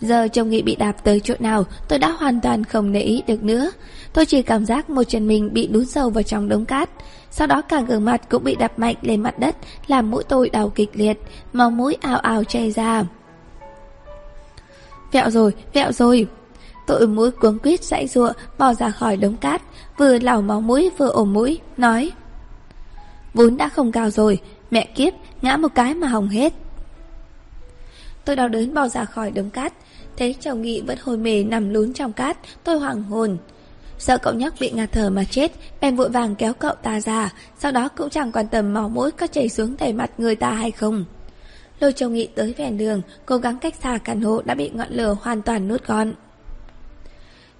[0.00, 3.22] Giờ chồng nghĩ bị đạp tới chỗ nào Tôi đã hoàn toàn không để ý
[3.26, 3.70] được nữa.
[4.12, 6.90] Tôi chỉ cảm giác một chân mình bị đún sâu vào trong đống cát.
[7.30, 10.50] Sau đó cả gương mặt cũng bị đập mạnh lên mặt đất Làm mũi tôi
[10.50, 11.18] đau kịch liệt
[11.52, 13.04] Máu mũi ào ào chảy ra.
[15.12, 16.26] Vẹo rồi, vẹo rồi.
[16.86, 19.62] Tôi mũi cuống quýt dãy ruộng Bò ra khỏi đống cát
[19.98, 22.12] Vừa lảo máu mũi vừa ổ mũi Nói.
[23.34, 24.38] Vốn đã không cao rồi
[24.70, 26.52] Mẹ kiếp, ngã một cái mà hỏng hết.
[28.24, 29.72] Tôi đau đớn bò ra khỏi đống cát
[30.20, 33.38] Thấy chồng nghị vẫn hôi mề nằm lún trong cát Tôi hoảng hồn
[33.98, 37.32] sợ cậu nhóc bị ngạt thở mà chết, bèn vội vàng kéo cậu ta ra,
[37.58, 40.50] sau đó cũng chẳng quan tâm máu mũi có chảy xuống đầy mặt người ta
[40.50, 41.04] hay không.
[41.80, 44.88] Lôi chồng Nghị tới ven đường, cố gắng cách xa căn hộ đã bị ngọn
[44.90, 46.12] lửa hoàn toàn nuốt gọn.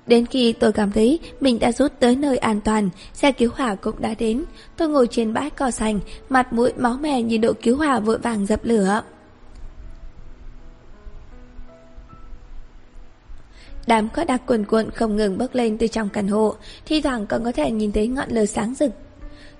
[0.06, 3.74] Đến khi tôi cảm thấy mình đã rút tới nơi an toàn, xe cứu hỏa
[3.74, 4.44] cũng đã đến.
[4.76, 8.18] Tôi ngồi trên bãi cỏ xanh, mặt mũi máu mè nhìn đội cứu hỏa vội
[8.18, 9.02] vàng dập lửa.
[13.87, 16.55] Đám khói đặc cuồn cuộn không ngừng bốc lên từ trong căn hộ,
[16.87, 18.91] thi thoảng còn có thể nhìn thấy ngọn lửa sáng rực.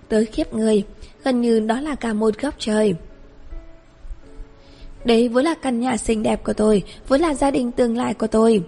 [0.09, 0.85] Tới khiếp người,
[1.25, 2.95] gần như đó là cả một góc trời.
[5.05, 8.15] Đấy vốn là căn nhà xinh đẹp của tôi, vốn là gia đình tương lai
[8.15, 8.63] của tôi.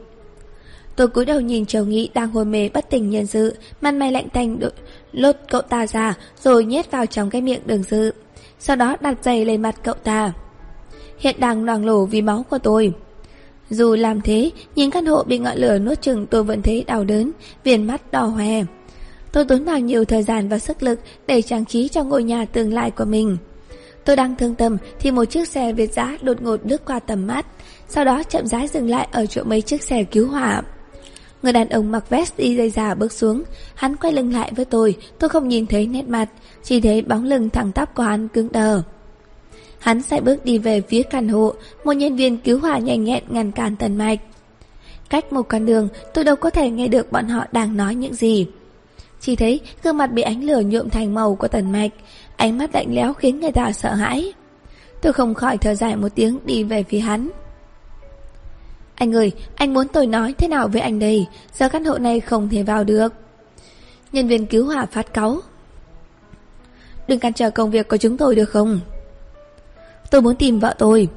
[0.97, 4.13] Tôi cúi đầu nhìn Châu Nghị đang hôn mê bất tỉnh nhân sự, mặt mày
[4.13, 4.73] lạnh tanh đội,
[5.13, 8.13] lột cậu ta ra rồi nhét vào trong cái miệng đường dự.
[8.59, 10.33] Sau đó đặt giày lên mặt cậu ta.
[11.19, 12.93] Hiện đang loang lổ vì máu của tôi.
[13.73, 17.05] Dù làm thế, nhìn căn hộ bị ngọn lửa nuốt chừng tôi vẫn thấy đau
[17.05, 17.31] đớn,
[17.65, 18.63] viền mắt đỏ hoe.
[19.33, 22.45] Tôi tốn bằng nhiều thời gian và sức lực để trang trí cho ngôi nhà
[22.45, 23.37] tương lai của mình.
[24.05, 27.27] Tôi đang thương tâm thì một chiếc xe Việt giã đột ngột lướt qua tầm
[27.27, 27.47] mắt,
[27.89, 30.63] sau đó chậm rãi dừng lại ở chỗ mấy chiếc xe cứu hỏa.
[31.43, 33.43] Người đàn ông mặc vest đi dây già bước xuống,
[33.75, 36.29] hắn quay lưng lại với tôi, tôi không nhìn thấy nét mặt,
[36.63, 38.83] chỉ thấy bóng lưng thẳng tắp của hắn cứng đờ.
[39.83, 41.55] Hắn sẽ bước đi về phía căn hộ,
[41.85, 44.21] một nhân viên cứu hỏa nhanh nhẹn ngăn cản tần mạch.
[45.11, 48.15] Cách một con đường, tôi đâu có thể nghe được bọn họ đang nói những
[48.15, 48.47] gì.
[49.21, 51.91] Chỉ thấy gương mặt bị ánh lửa nhuộm thành màu của tần mạch,
[52.37, 54.33] ánh mắt lạnh lẽo khiến người ta sợ hãi.
[55.01, 57.31] Tôi không khỏi thở dài một tiếng đi về phía hắn.
[58.95, 61.27] Anh ơi, anh muốn tôi nói thế nào với anh đây?
[61.55, 63.13] Giờ căn hộ này không thể vào được.
[64.13, 65.41] Nhân viên cứu hỏa phát cáu.
[67.09, 68.81] Đừng cản trở công việc của chúng tôi được không?
[70.13, 71.09] Tôi muốn tìm vợ tôi.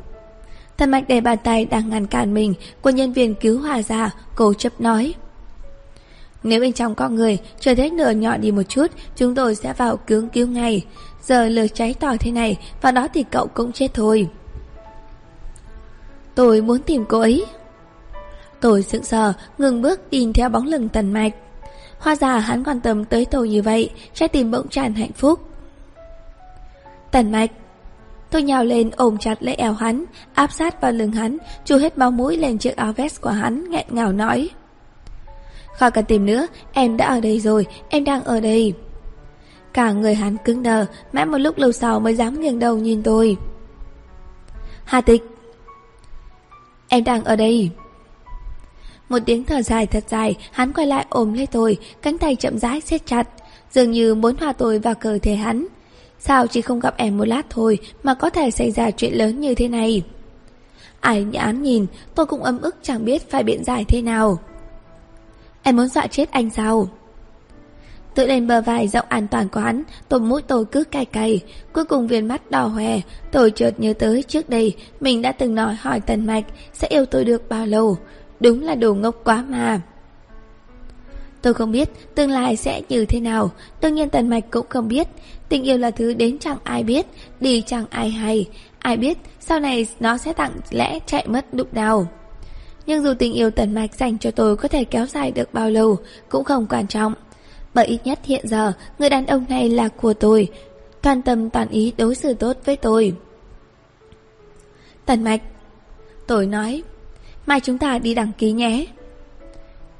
[0.77, 4.11] Thần mạch để bàn tay đang ngăn cản mình của nhân viên cứu hỏa ra,
[4.35, 5.13] cố chấp nói.
[6.43, 9.73] Nếu bên trong có người, chờ thế nửa nhỏ đi một chút, chúng tôi sẽ
[9.73, 10.85] vào cứu cứu ngay.
[11.21, 14.27] Giờ lửa cháy tỏ thế này, vào đó thì cậu cũng chết thôi.
[16.35, 17.45] Tôi muốn tìm cô ấy.
[18.61, 21.33] Tôi sững sờ, ngừng bước nhìn theo bóng lưng tần mạch.
[21.99, 25.39] Hoa già hắn quan tâm tới tôi như vậy, trái tim bỗng tràn hạnh phúc.
[27.11, 27.51] Tần mạch
[28.31, 31.97] Tôi nhào lên ôm chặt lấy eo hắn, áp sát vào lưng hắn, chu hết
[31.97, 34.49] máu mũi lên chiếc áo vest của hắn, nghẹn ngào nói.
[35.77, 38.73] Khỏi cần tìm nữa, em đã ở đây rồi, em đang ở đây.
[39.73, 43.03] Cả người hắn cứng đờ, mãi một lúc lâu sau mới dám nghiêng đầu nhìn
[43.03, 43.37] tôi.
[44.85, 45.23] Hà tịch
[46.87, 47.69] Em đang ở đây.
[49.09, 52.57] Một tiếng thở dài thật dài, hắn quay lại ôm lấy tôi, cánh tay chậm
[52.57, 53.27] rãi siết chặt,
[53.71, 55.67] dường như muốn hòa tôi vào cơ thể hắn.
[56.19, 59.39] Sao chỉ không gặp em một lát thôi mà có thể xảy ra chuyện lớn
[59.39, 60.03] như thế này?
[60.99, 61.85] Ai nhãn nhìn,
[62.15, 64.39] tôi cũng ấm ức chẳng biết phải biện giải thế nào.
[65.63, 66.87] Em muốn dọa chết anh sao?
[68.15, 71.39] Tự lên bờ vai rộng an toàn của hắn, tôi mũi tôi cứ cay cay.
[71.73, 72.99] Cuối cùng viên mắt đỏ hoe,
[73.31, 77.05] tôi chợt nhớ tới trước đây mình đã từng nói hỏi Tần Mạch sẽ yêu
[77.05, 77.97] tôi được bao lâu.
[78.39, 79.81] Đúng là đồ ngốc quá mà.
[81.45, 84.87] Tôi không biết tương lai sẽ như thế nào, đương nhiên Tần Mạch cũng không
[84.87, 85.07] biết.
[85.49, 87.05] Tình yêu là thứ đến chẳng ai biết,
[87.39, 88.49] đi chẳng ai hay.
[88.79, 92.07] Ai biết sau này nó sẽ tặng lẽ chạy mất lúc nào.
[92.85, 95.69] Nhưng dù tình yêu Tần Mạch dành cho tôi có thể kéo dài được bao
[95.69, 95.97] lâu,
[96.29, 97.13] cũng không quan trọng.
[97.73, 100.47] Bởi ít nhất hiện giờ, người đàn ông này là của tôi,
[101.01, 103.13] toàn tâm toàn ý đối xử tốt với tôi.
[105.05, 105.41] Tần Mạch
[106.27, 106.83] Tôi nói
[107.45, 108.85] Mai chúng ta đi đăng ký nhé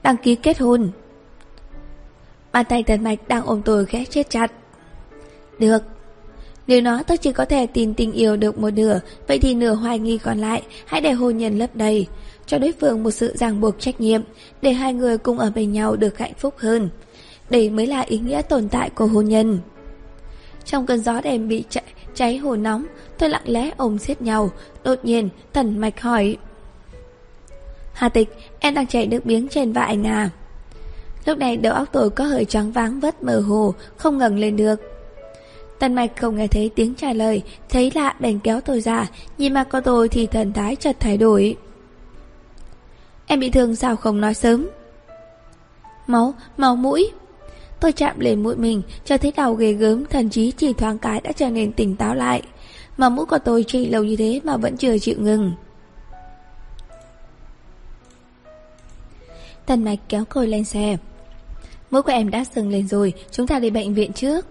[0.04, 0.92] Đăng ký kết hôn
[2.56, 4.52] Bàn tay Tần Mạch đang ôm tôi ghét chết chặt.
[5.60, 5.84] Được.
[6.68, 9.74] Nếu nó tôi chỉ có thể tin tình yêu được một nửa Vậy thì nửa
[9.74, 12.08] hoài nghi còn lại Hãy để hôn nhân lấp đầy.
[12.46, 14.22] Cho đối phương một sự ràng buộc trách nhiệm
[14.62, 16.90] Để hai người cùng ở bên nhau được hạnh phúc hơn.
[17.50, 19.60] Đây mới là ý nghĩa tồn tại của hôn nhân.
[20.66, 21.84] Trong cơn gió đêm bị cháy,
[22.14, 22.86] cháy hồ nóng
[23.18, 24.52] Tôi lặng lẽ ôm siết nhau.
[24.84, 26.38] Đột nhiên Tần Mạch hỏi.
[27.94, 28.30] Hà Tịch
[28.60, 30.30] Em đang chảy nước miếng trên vai anh à?
[31.26, 34.58] Lúc này đầu óc tôi có hơi choáng váng vất mơ hồ Không ngẩng lên
[34.58, 34.76] được.
[35.80, 39.08] Tần mạch không nghe thấy tiếng trả lời Thấy lạ bèn kéo tôi ra
[39.38, 41.56] Nhìn mặt con tôi thì thần thái chợt thay đổi.
[43.26, 44.70] Em bị thương sao không nói sớm?
[46.08, 47.12] Máu, máu mũi.
[47.80, 51.22] Tôi chạm lên mũi mình Cho thấy đầu ghê gớm Thần chí chỉ thoáng cái
[51.22, 52.42] đã trở nên tỉnh táo lại.
[52.98, 55.52] Mà mũi của tôi chỉ lâu như thế Mà vẫn chưa chịu ngừng.
[59.66, 60.98] Tần mạch kéo tôi lên xe.
[61.96, 64.46] Mũi của em đã sưng lên rồi Chúng ta đi bệnh viện trước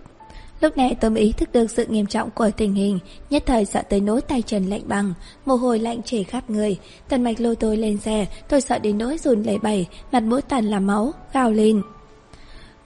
[0.61, 2.99] Lúc này tâm ý thức được sự nghiêm trọng của tình hình
[3.31, 5.15] Nhất thời sợ tới nỗi tay chân lạnh bằng,
[5.47, 6.79] Mồ hôi lạnh chảy khắp người
[7.09, 10.43] Tần mạch lôi tôi lên xe Tôi sợ đến nỗi run lẩy bẩy Mặt mũi
[10.43, 11.83] tàn là máu, gào lên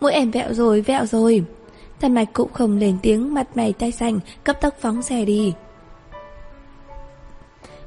[0.01, 1.45] Mũi em vẹo rồi, vẹo rồi.
[2.01, 5.53] Tần mạch cũng không lên tiếng, mặt mày tay xanh, cấp tốc phóng xe đi.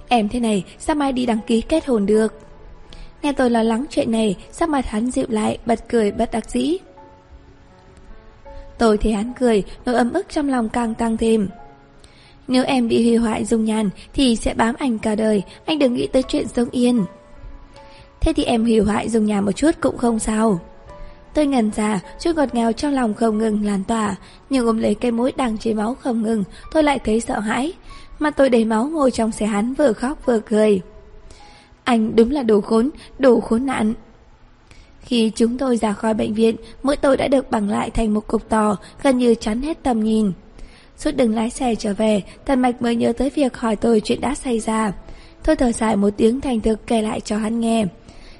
[0.07, 2.33] Em thế này, sao mai đi đăng ký kết hôn được?
[3.21, 6.49] Nghe tôi lo lắng chuyện này, sắc mặt hắn dịu lại, bật cười bất đắc
[6.49, 6.77] dĩ.
[8.77, 11.49] Tôi thì hắn cười, nỗi ấm ức trong lòng càng tăng thêm.
[12.47, 15.93] Nếu em bị hủy hoại dung nhàn thì sẽ bám anh cả đời, anh đừng
[15.93, 17.05] nghĩ tới chuyện sống yên.
[18.21, 20.59] Thế thì em hủy hoại dung nhàn một chút cũng không sao.
[21.33, 24.15] Tôi ngần ra, chút ngọt ngào trong lòng không ngừng lan tỏa,
[24.49, 27.73] nhưng ôm lấy cây mũi đang chảy máu không ngừng, tôi lại thấy sợ hãi.
[28.19, 30.81] Mà tôi đầy máu ngồi trong xe hắn vừa khóc vừa cười.
[31.91, 32.89] Anh đúng là đồ khốn,
[33.19, 33.93] đồ khốn nạn.
[35.01, 38.27] Khi chúng tôi ra khỏi bệnh viện, mỗi tôi đã được bằng lại thành một
[38.27, 40.31] cục tò, gần như chắn hết tầm nhìn.
[40.97, 44.21] Suốt đường lái xe trở về, Tần Mạch mới nhớ tới việc hỏi tôi chuyện
[44.21, 44.91] đã xảy ra.
[45.43, 47.85] Tôi thở dài một tiếng thành thực kể lại cho hắn nghe.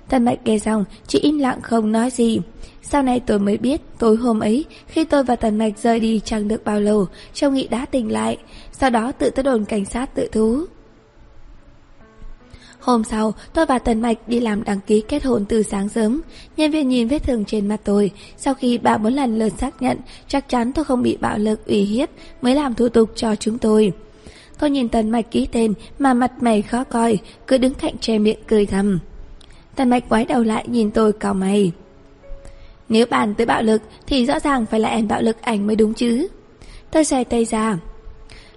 [0.09, 2.39] Tần Mạch kể xong, chỉ im lặng không nói gì.
[2.81, 6.21] Sau này tôi mới biết, tối hôm ấy, khi tôi và Tần Mạch rời đi
[6.25, 8.37] chẳng được bao lâu, Châu Nghị đã tỉnh lại,
[8.71, 10.65] sau đó tự tới đồn cảnh sát tự thú.
[12.81, 16.21] Hôm sau, tôi và Tần Mạch đi làm đăng ký kết hôn từ sáng sớm.
[16.57, 18.11] Nhân viên nhìn vết thương trên mặt tôi.
[18.37, 21.65] Sau khi ba bốn lần lượt xác nhận, chắc chắn tôi không bị bạo lực
[21.65, 22.09] ủy hiếp
[22.41, 23.91] mới làm thủ tục cho chúng tôi.
[24.59, 27.17] Tôi nhìn Tần Mạch ký tên mà mặt mày khó coi,
[27.47, 28.99] cứ đứng cạnh che miệng cười thầm.
[29.75, 31.71] Tần Mạch quái đầu lại nhìn tôi cau mày.
[32.89, 35.75] Nếu bàn tới bạo lực thì rõ ràng phải là em bạo lực ảnh mới
[35.75, 36.27] đúng chứ.
[36.91, 37.77] Tôi xòe tay ra.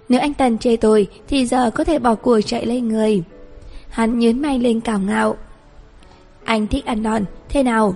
[0.09, 3.23] Nếu anh Tần chê tôi thì giờ có thể bỏ cuộc chạy lên người.
[3.95, 5.37] Hắn nhớn mày lên cào ngạo.
[6.43, 7.95] Anh thích ăn đòn, thế nào?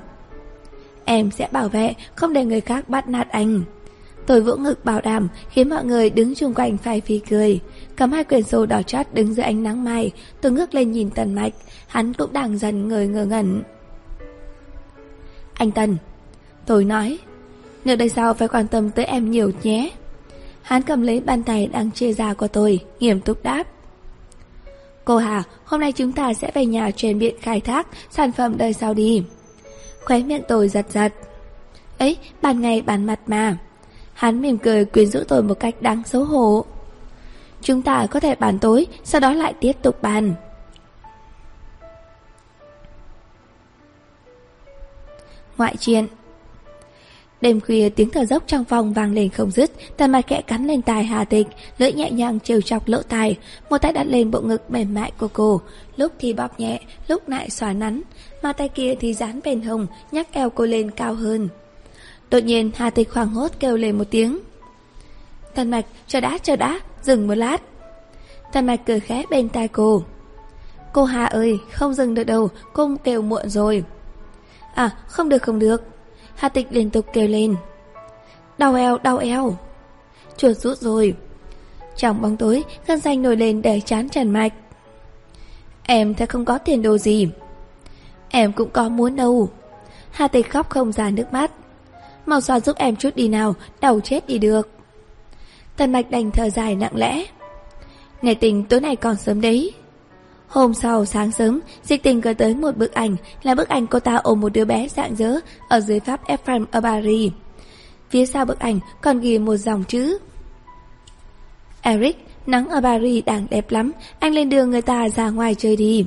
[1.06, 3.62] Em sẽ bảo vệ, không để người khác bắt nạt anh.
[4.26, 7.60] Tôi vỗ ngực bảo đảm, khiến mọi người đứng chung quanh phải phì cười.
[7.96, 11.10] Cầm hai quyển sổ đỏ chót đứng dưới ánh nắng mai, tôi ngước lên nhìn
[11.10, 11.54] Tần Mạch,
[11.88, 13.64] hắn cũng đang dần người ngơ ngẩn.
[15.54, 15.98] Anh Tần,
[16.66, 17.18] tôi nói,
[17.86, 19.90] Nửa đời sau phải quan tâm tới em nhiều nhé.
[20.62, 23.64] Hắn cầm lấy bàn tay đang chia ra của tôi, nghiêm túc đáp.
[25.06, 28.58] Cô Hà, hôm nay chúng ta sẽ về nhà truyền biện khai thác sản phẩm
[28.58, 29.24] đời sau đi.
[30.06, 31.14] Khóe miệng tôi giật giật.
[31.98, 33.58] Ấy, bàn ngày bàn mặt mà.
[34.14, 36.66] Hắn mỉm cười quyến rũ tôi một cách đáng xấu hổ.
[37.62, 40.34] Chúng ta có thể bàn tối, sau đó lại tiếp tục bàn.
[45.58, 46.08] Ngoại chuyện
[47.42, 50.68] Đêm khuya tiếng thở dốc trong phòng vang lên không dứt, tần mặt kẽ cắn
[50.68, 53.38] lên tai Hà Tịch, lưỡi nhẹ nhàng trêu chọc lỗ tai,
[53.70, 55.62] một tay đặt lên bộ ngực mềm mại của cô,
[55.98, 58.02] lúc thì bóp nhẹ, lúc lại xóa nắn,
[58.44, 61.50] mà tay kia thì dán bên hồng, nhắc eo cô lên cao hơn.
[62.32, 64.40] Đột nhiên Hà Tịch hoảng hốt kêu lên một tiếng.
[65.56, 67.62] Tần mạch, chờ đã, chờ đã, dừng một lát.
[68.54, 70.04] Tần mạch cười khẽ bên tai cô.
[70.94, 73.84] Cô Hà ơi, không dừng được đâu, cô kêu muộn rồi.
[74.76, 75.84] À, không được không được.
[76.40, 77.56] Hà tịch liên tục kêu lên.
[78.58, 79.58] Đau eo, đau eo.
[80.38, 81.16] Chuột rút rồi.
[81.96, 84.54] Trong bóng tối, gân xanh nổi lên để chán trần mạch.
[85.84, 87.30] Em thật không có tiền đồ gì.
[88.30, 89.50] Em cũng có muốn đâu.
[90.12, 91.52] Hà tịch khóc không ra nước mắt.
[92.26, 94.70] Mau xoa giúp em chút đi nào Đầu chết đi được.
[95.78, 97.26] Tần mạch đành thở dài nặng lẽ.
[98.22, 99.74] Ngày tình tối nay còn sớm đấy.
[100.50, 104.00] Hôm sau sáng sớm, dịch tình gửi tới một bức ảnh là bức ảnh cô
[104.00, 107.32] ta ôm một đứa bé dạng dỡ ở dưới pháp Ephraim ở Paris.
[108.10, 110.18] Phía sau bức ảnh còn ghi một dòng chữ.
[111.82, 115.76] Eric, nắng ở Paris đang đẹp lắm, anh lên đường người ta ra ngoài chơi
[115.76, 116.06] đi.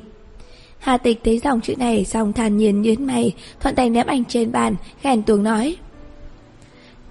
[0.79, 4.25] Hà tịch thấy dòng chữ này xong thàn nhiên nhớn mày, thuận tay ném ảnh
[4.25, 5.75] trên bàn, ghen tuồng nói.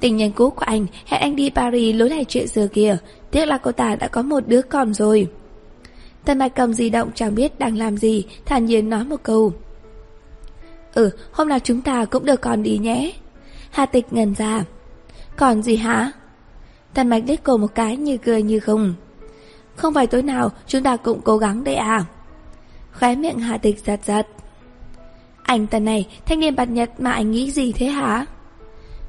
[0.01, 2.97] Tình nhân cũ của anh hẹn anh đi Paris lối này chuyện xưa kìa,
[3.31, 5.29] tiếc là cô ta đã có một đứa con rồi.
[6.25, 9.53] Tần Mạch cầm di động chẳng biết đang làm gì, thản nhiên nói một câu.
[10.95, 13.13] Ừ, hôm nào chúng ta cũng được còn đi nhé.
[13.71, 14.65] Hà tịch ngần ra.
[15.37, 16.13] Còn gì hả?
[16.95, 18.95] Tần Mạch liếc cô một cái như cười như không.
[19.77, 22.05] Không phải tối nào chúng ta cũng cố gắng đấy à?
[22.93, 24.27] Khóe miệng Hà tịch giật giật.
[25.43, 28.27] Anh tần này, thanh niên bạt nhật mà anh nghĩ gì thế hả?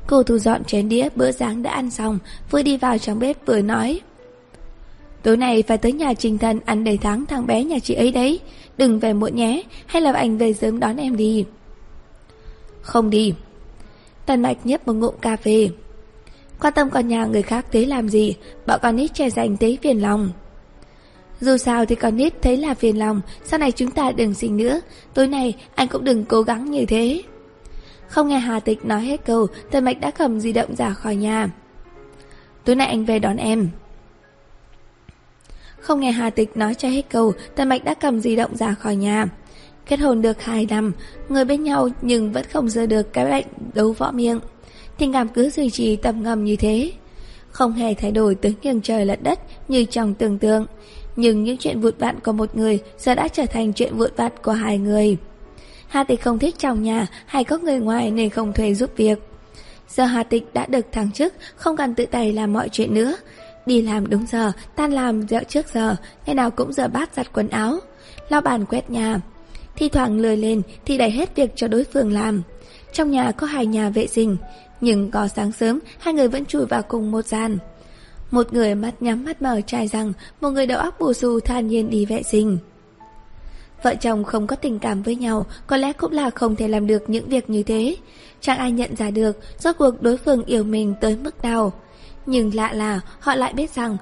[0.07, 2.19] Cô thu dọn chén đĩa bữa sáng đã ăn xong,
[2.51, 4.01] vừa đi vào trong bếp vừa nói.
[5.23, 8.11] Tối nay phải tới nhà Trình Thần ăn đầy tháng thằng bé nhà chị ấy
[8.11, 8.39] đấy.
[8.77, 11.45] Đừng về muộn nhé, hay là anh về sớm đón em đi.
[12.81, 13.33] Không đi.
[14.25, 15.69] Tần Mạch nhấp một ngụm cà phê.
[16.59, 18.35] Quan tâm con nhà người khác thế làm gì,
[18.67, 20.29] bọn con nít trẻ dành tế phiền lòng.
[21.41, 24.57] Dù sao thì con nít thấy là phiền lòng, sau này chúng ta đừng sinh
[24.57, 24.81] nữa,
[25.13, 27.21] tối nay anh cũng đừng cố gắng như thế.
[28.07, 31.15] Không nghe Hà Tịch nói hết câu, Tần Mạch đã cầm di động ra khỏi
[31.15, 31.49] nhà.
[32.65, 33.69] Tối nay anh về đón em.
[35.83, 38.73] Không nghe Hà Tịch nói cho hết câu, Tần Mạch đã cầm di động ra
[38.73, 39.25] khỏi nhà.
[39.85, 40.93] Kết hôn được 2 năm,
[41.29, 44.39] người bên nhau nhưng vẫn không rời được cái lệnh đấu võ miệng.
[44.97, 46.91] tình cảm cứ duy trì tầm ngầm như thế.
[47.49, 50.65] Không hề thay đổi tướng nghiêng trời lật đất như trong tưởng tượng.
[51.15, 54.33] Nhưng những chuyện vụt vặt của một người giờ đã trở thành chuyện vụt vặt
[54.43, 55.17] của hai người.
[55.87, 59.19] Hà Tịch không thích trong nhà hay có người ngoài nên không thuê giúp việc.
[59.89, 63.15] Giờ Hà Tịch đã được thăng chức, không cần tự tay làm mọi chuyện nữa.
[63.65, 65.95] Đi làm đúng giờ, tan làm dạo trước giờ,
[66.25, 67.79] ngày nào cũng giờ bát giặt quần áo,
[68.29, 69.21] lau bàn quét nhà.
[69.75, 72.41] Thi thoảng lười lên thì đẩy hết việc cho đối phương làm.
[72.93, 74.37] Trong nhà có hai nhà vệ sinh,
[74.81, 77.57] nhưng có sáng sớm hai người vẫn chui vào cùng một gian.
[78.31, 81.67] Một người mắt nhắm mắt mở trai rằng, một người đầu óc bù xù than
[81.67, 82.57] nhiên đi vệ sinh.
[83.83, 86.87] Vợ chồng không có tình cảm với nhau Có lẽ cũng là không thể làm
[86.87, 87.95] được những việc như thế
[88.41, 91.73] Chẳng ai nhận ra được Rốt cuộc đối phương yêu mình tới mức nào
[92.25, 93.97] nhưng lạ là, họ lại biết rằng,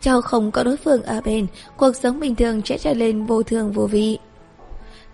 [0.00, 1.46] Cho không có đối phương ở bên,
[1.76, 4.18] Cuộc sống bình thường sẽ trở lên vô thường vô vị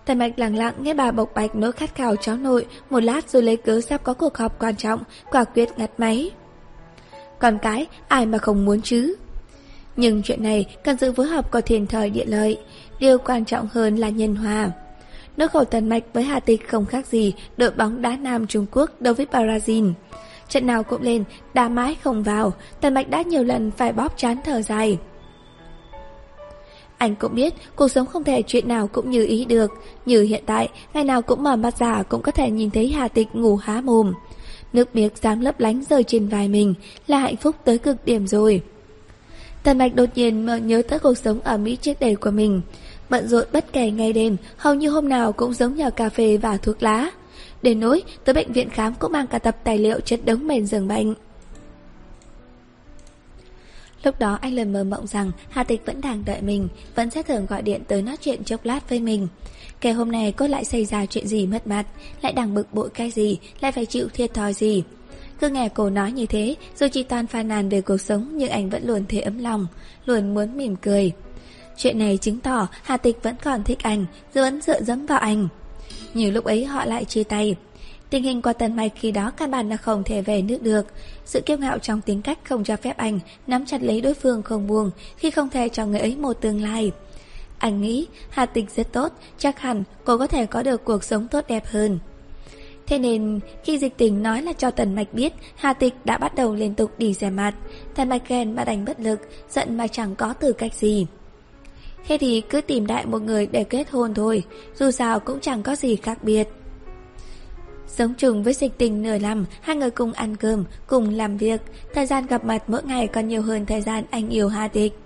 [0.05, 3.29] Tần mạch lặng lặng nghe bà bộc bạch nỗi khát khao cháu nội, Một lát
[3.29, 6.31] rồi lấy cớ sắp có cuộc họp quan trọng, Quả quyết ngắt máy
[7.39, 9.15] Còn cái, ai mà không muốn chứ
[9.95, 12.57] Nhưng chuyện này cần sự phối hợp có thiền thời địa lợi
[12.99, 14.71] Điều quan trọng hơn là nhân hòa.
[15.37, 18.65] Nước khẩu tần mạch với Hà Tịch không khác gì đội bóng đá nam Trung
[18.71, 19.93] Quốc đối với Brazil.
[20.49, 21.23] Trận nào cũng lên,
[21.53, 24.97] đá mãi không vào, tần mạch đã nhiều lần phải bóp chán thở dài.
[26.97, 29.71] Anh cũng biết cuộc sống không thể chuyện nào cũng như ý được.
[30.05, 33.07] Như hiện tại, ngày nào cũng mở mắt giả cũng có thể nhìn thấy Hà
[33.07, 34.13] Tịch ngủ há mồm.
[34.73, 36.73] Nước miếng dám lấp lánh rơi trên vai mình
[37.07, 38.61] Là hạnh phúc tới cực điểm rồi.
[39.63, 42.61] Tần mạch đột nhiên mơ nhớ tới cuộc sống ở Mỹ trước đây của mình.
[43.09, 46.37] Bận rộn bất kể ngày đêm, hầu như hôm nào cũng giống nhờ cà phê
[46.37, 47.09] và thuốc lá.
[47.61, 50.65] Đến nỗi, tới bệnh viện khám cũng mang cả tập tài liệu chất đống mền
[50.65, 51.13] giường bệnh.
[54.03, 57.23] Lúc đó anh lần mơ mộng rằng Hà Tịch vẫn đang đợi mình, vẫn sẽ
[57.23, 59.27] thường gọi điện tới nói chuyện chốc lát với mình.
[59.81, 61.85] Kể hôm nay cô lại xảy ra chuyện gì mất mặt,
[62.21, 64.83] lại đang bực bội cái gì, lại phải chịu thiệt thòi gì.
[65.41, 68.49] Cứ nghe cô nói như thế, dù chỉ toàn phàn nàn về cuộc sống nhưng
[68.49, 69.67] anh vẫn luôn thấy ấm lòng,
[70.05, 71.11] luôn muốn mỉm cười.
[71.77, 75.47] Chuyện này chứng tỏ Hà Tịch vẫn còn thích anh, vẫn dựa dẫm vào anh.
[76.13, 77.55] Nhiều lúc ấy họ lại chia tay.
[78.09, 80.87] Tình hình qua tần mạch khi đó căn bản là không thể về nước được.
[81.25, 84.43] Sự kiêu ngạo trong tính cách không cho phép anh nắm chặt lấy đối phương
[84.43, 86.91] không buông khi không thể cho người ấy một tương lai.
[87.57, 91.27] Anh nghĩ Hà Tịch rất tốt, chắc hẳn cô có thể có được cuộc sống
[91.27, 91.99] tốt đẹp hơn.
[92.87, 96.35] Thế nên khi dịch tình nói là cho Tần Mạch biết Hà Tịch đã bắt
[96.35, 97.55] đầu liên tục đi xe mặt
[97.95, 101.07] Tần Mạch ghen mà đành bất lực Giận mà chẳng có từ cách gì
[102.07, 104.43] Thế thì cứ tìm đại một người để kết hôn thôi
[104.75, 106.47] Dù sao cũng chẳng có gì khác biệt.
[107.87, 111.61] Sống chung với dịch tình nửa năm Hai người cùng ăn cơm, cùng làm việc
[111.93, 114.99] Thời gian gặp mặt mỗi ngày còn nhiều hơn thời gian anh yêu Hà Tịch.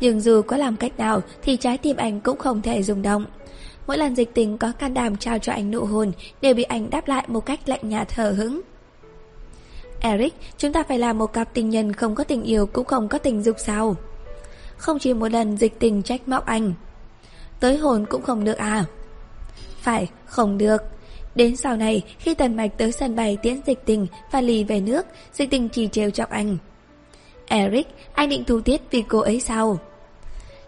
[0.00, 3.24] Nhưng dù có làm cách nào Thì trái tim anh cũng không thể rung động.
[3.86, 6.90] Mỗi lần dịch tình có can đảm trao cho anh nụ hôn Đều bị anh
[6.90, 8.60] đáp lại một cách lạnh nhạt hờ hững.
[10.00, 13.08] Eric, chúng ta phải là một cặp tình nhân không có tình yêu cũng không
[13.08, 13.96] có tình dục sao?
[14.76, 16.72] Không chỉ một lần dịch tình trách móc anh
[17.60, 18.84] Tới hồn cũng không được à
[19.80, 20.82] Phải, không được
[21.36, 24.80] Đến sau này, khi Tần Mạch tới sân bay tiễn dịch tình và lì về
[24.80, 26.56] nước, dịch tình chỉ trêu chọc anh.
[27.46, 29.78] Eric, anh định thủ tiết vì cô ấy sao?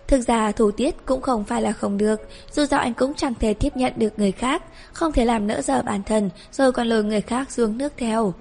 [0.06, 2.20] Thực ra thủ tiết cũng không phải là không được,
[2.52, 5.62] dù sao anh cũng chẳng thể tiếp nhận được người khác, không thể làm nỡ
[5.62, 8.34] giờ bản thân, rồi còn lừa người khác xuống nước theo.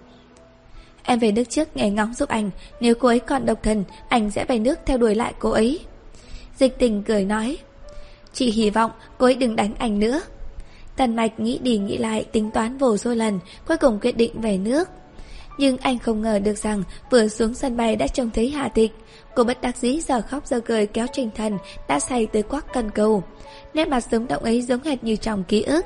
[1.09, 2.49] Em về nước trước nghe ngóng giúp anh.
[2.79, 5.79] Nếu cô ấy còn độc thân Anh sẽ về nước theo đuổi lại cô ấy.
[6.57, 7.57] Dịch tình cười nói.
[8.33, 10.21] Chị hy vọng cô ấy đừng đánh anh nữa.
[10.97, 14.41] Tần mạch nghĩ đi nghĩ lại, Tính toán vô số lần, Cuối cùng quyết định
[14.41, 14.89] về nước.
[15.57, 18.91] Nhưng anh không ngờ được rằng Vừa xuống sân bay đã trông thấy Hà Tịch.
[19.35, 22.73] Cô bất đắc dĩ giờ khóc giờ cười kéo Trình Thần Đã say tới quắc
[22.73, 23.23] cần cầu.
[23.73, 25.85] Nét mặt sống động ấy giống hệt như trong ký ức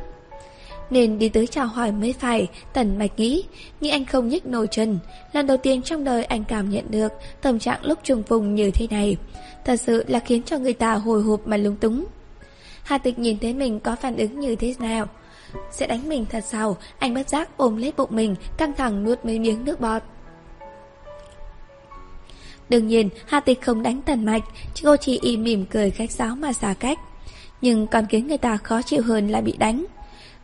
[0.91, 3.43] nên đi tới chào hỏi mới phải, Tần Mạch nghĩ,
[3.81, 4.99] nhưng anh không nhích nổi chân.
[5.33, 7.11] Lần đầu tiên trong đời anh cảm nhận được
[7.41, 9.17] tâm trạng lúc trùng phùng như thế này.
[9.65, 12.05] Thật sự là khiến cho người ta hồi hộp mà lung túng.
[12.83, 15.07] Hà Tịch nhìn thấy mình có phản ứng như thế nào?
[15.71, 16.77] Sẽ đánh mình thật sao?
[16.99, 20.01] Anh bất giác ôm lấy bụng mình, căng thẳng nuốt mấy miếng nước bọt.
[22.69, 24.43] Đương nhiên, Hà Tịch không đánh Tần Mạch,
[24.83, 26.99] cô chỉ im mỉm cười khách sáo mà xa cách.
[27.61, 29.85] Nhưng còn khiến người ta khó chịu hơn là bị đánh.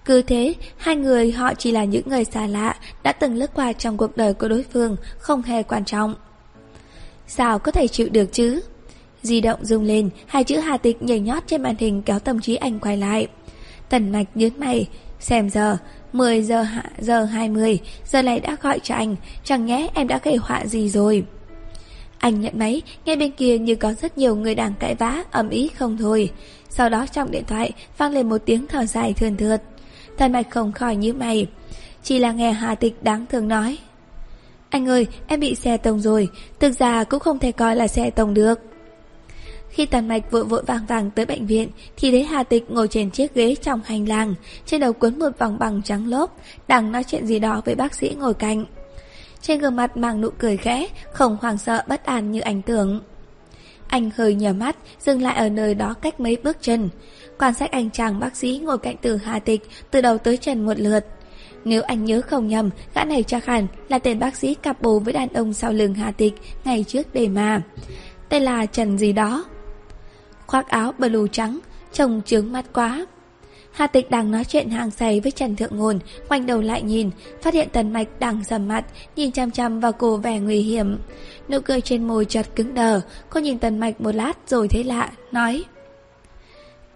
[0.07, 3.73] Cứ thế, hai người họ chỉ là những người xa lạ đã từng lướt qua
[3.73, 6.15] trong cuộc đời của đối phương, không hề quan trọng.
[7.27, 8.59] Sao có thể chịu được chứ?
[9.21, 12.39] Di động rung lên, hai chữ Hà Tịch nhảy nhót trên màn hình kéo tâm
[12.39, 13.27] trí anh quay lại.
[13.89, 14.87] Tần mạch nhớn mày,
[15.19, 15.77] xem giờ,
[16.13, 20.19] 10 giờ hạ, giờ 20, giờ này đã gọi cho anh, chẳng nhẽ em đã
[20.23, 21.23] gây họa gì rồi.
[22.17, 25.49] Anh nhận máy, nghe bên kia như có rất nhiều người đang cãi vã, ầm
[25.49, 26.31] ý không thôi.
[26.69, 29.61] Sau đó trong điện thoại vang lên một tiếng thở dài thườn thượt.
[30.17, 31.47] Thần mạch không khỏi như mày.
[32.03, 33.77] Chỉ là nghe Hà Tịch đáng thương nói.
[34.69, 38.09] Anh ơi, em bị xe tông rồi, thực ra cũng không thể coi là xe
[38.09, 38.59] tông được.
[39.77, 42.87] Khi Tần Mạch vội vội vàng vàng tới bệnh viện Thì thấy Hà Tịch ngồi
[42.87, 44.33] trên chiếc ghế trong hành lang
[44.65, 46.37] Trên đầu cuốn một vòng bằng trắng lốp
[46.67, 48.65] Đang nói chuyện gì đó với bác sĩ ngồi cạnh.
[49.41, 53.01] Trên gương mặt mang nụ cười khẽ Không hoảng sợ bất an như anh tưởng.
[53.87, 56.89] Anh hơi nhờ mắt Dừng lại ở nơi đó cách mấy bước chân.
[57.39, 60.65] Quan sát anh chàng bác sĩ ngồi cạnh từ Hà Tịch Từ đầu tới chân
[60.65, 61.05] một lượt
[61.67, 64.99] nếu anh nhớ không nhầm, gã này chắc hẳn là tên bác sĩ cặp bồ
[64.99, 66.33] với đàn ông sau lưng Hà Tịch
[66.63, 67.61] ngày trước đề mà.
[68.29, 69.45] Tên là Trần gì đó.
[70.47, 71.59] Khoác áo blue trắng,
[71.93, 73.05] trông trướng mắt quá.
[73.71, 77.09] Hà Tịch đang nói chuyện hàng say với Trần Thượng Ngôn, quanh đầu lại nhìn,
[77.41, 78.85] phát hiện Tần Mạch đang sầm mặt,
[79.15, 80.97] nhìn chăm chăm vào cô vẻ nguy hiểm.
[81.49, 84.83] Nụ cười trên môi chợt cứng đờ, cô nhìn Tần Mạch một lát rồi thấy
[84.83, 85.63] lạ, nói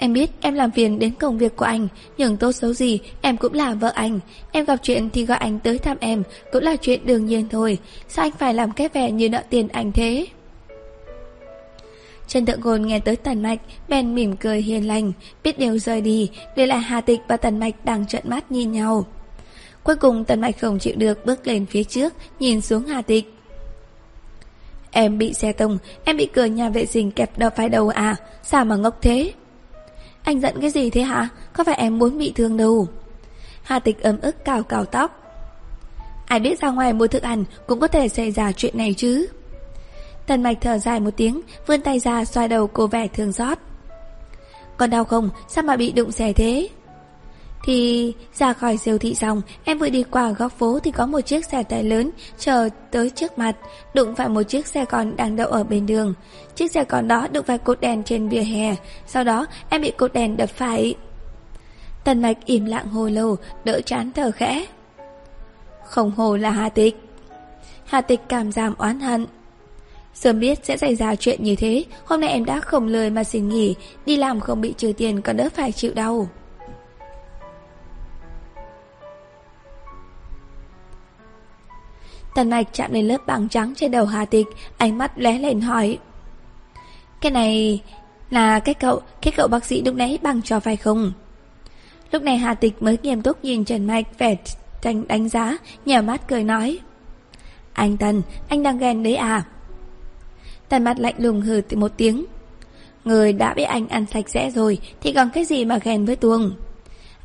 [0.03, 1.87] Em biết em làm phiền đến công việc của anh,
[2.17, 4.19] Nhưng tốt xấu gì, em cũng là vợ anh.
[4.51, 7.77] Em gặp chuyện thì gọi anh tới thăm em, Cũng là chuyện đương nhiên thôi.
[8.07, 10.27] Sao anh phải làm cái vẻ như nợ tiền anh thế?
[12.27, 15.11] Trần Thượng Ngôn nghe tới Tần Mạch, Bèn mỉm cười hiền lành,
[15.43, 18.71] Biết điều rời đi, Để lại Hà Tịch và Tần Mạch đang trợn mắt nhìn
[18.71, 19.05] nhau.
[19.83, 23.33] Cuối cùng Tần Mạch không chịu được Bước lên phía trước, Nhìn xuống Hà Tịch.
[24.91, 28.15] Em bị xe tông, Em bị cửa nhà vệ sinh kẹp đập phải đầu à
[28.43, 29.33] Sao mà ngốc thế?
[30.23, 31.29] Anh giận cái gì thế hả?
[31.53, 32.87] Có phải em muốn bị thương đâu
[33.63, 35.17] Hà tịch ấm ức cào cào tóc
[36.25, 39.27] Ai biết ra ngoài mua thức ăn Cũng có thể xảy ra chuyện này chứ
[40.27, 43.57] Tần mạch thở dài một tiếng, Vươn tay ra xoa đầu cô vẻ thương xót
[44.77, 45.29] Còn đau không?
[45.47, 46.67] Sao mà bị đụng xẻ thế?
[47.63, 51.21] Thì ra khỏi siêu thị xong, Em vừa đi qua góc phố thì có một
[51.21, 52.09] chiếc xe tải lớn
[52.39, 53.55] Chờ tới trước mặt.
[53.93, 56.13] Đụng phải một chiếc xe con đang đậu ở bên đường.
[56.55, 58.75] Chiếc xe con đó đụng phải cột đèn trên vỉa hè.
[59.07, 60.95] Sau đó, em bị cột đèn đập phải.
[62.03, 63.35] Tần mạch im lặng hồi lâu,
[63.65, 64.65] Đỡ chán thở khẽ.
[65.85, 66.95] Không hồ là Hà Tịch.
[67.85, 69.25] Hà Tịch cảm giảm oán hận.
[70.13, 73.23] Sớm biết sẽ xảy ra chuyện như thế, Hôm nay em đã không lời mà
[73.23, 76.29] xin nghỉ, Đi làm không bị trừ tiền còn đỡ phải chịu đau.
[82.35, 85.61] Tần mạch chạm lên lớp bằng trắng trên đầu Hà Tịch, ánh mắt lóe lên
[85.61, 85.97] hỏi.
[87.21, 87.81] Cái này
[88.29, 91.11] là cái cậu, cái cậu bác sĩ lúc nãy bằng cho phải không?
[92.11, 94.35] Lúc này Hà Tịch mới nghiêm túc nhìn Trần Mạch vẻ
[94.81, 96.79] tranh đánh giá, nhờ mắt cười nói.
[97.73, 99.43] Anh Tần, anh đang ghen đấy à?
[100.69, 102.25] Tần mặt lạnh lùng hừ một tiếng.
[103.05, 106.15] Người đã bị anh ăn sạch sẽ rồi thì còn cái gì mà ghen với
[106.15, 106.51] tuồng?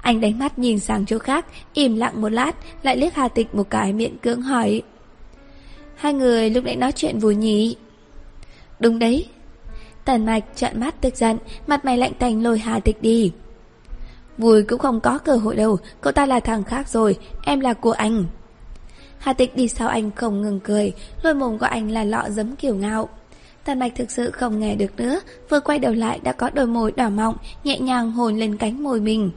[0.01, 2.53] Anh đánh mắt nhìn sang chỗ khác, im lặng một lát,
[2.83, 4.83] lại liếc Hà Tịch một cái miệng cưỡng hỏi.
[5.97, 7.77] Hai người lúc nãy nói chuyện vui nhỉ?
[8.81, 9.27] Đúng đấy.
[10.05, 13.33] Tần mạch trợn mắt tức giận, Mặt mày lạnh tành lôi Hà Tịch đi.
[14.39, 17.75] Vui cũng không có cơ hội đâu, Cậu ta là thằng khác rồi, Em là
[17.75, 18.25] của anh.
[19.19, 20.93] Hà Tịch đi sau anh không ngừng cười,
[21.23, 23.09] Lôi mồm của anh là lọ giấm kiểu ngạo.
[23.65, 26.67] Tần mạch thực sự không nghe được nữa, Vừa quay đầu lại đã có đôi
[26.67, 29.31] môi đỏ mọng, Nhẹ nhàng hồn lên cánh môi mình.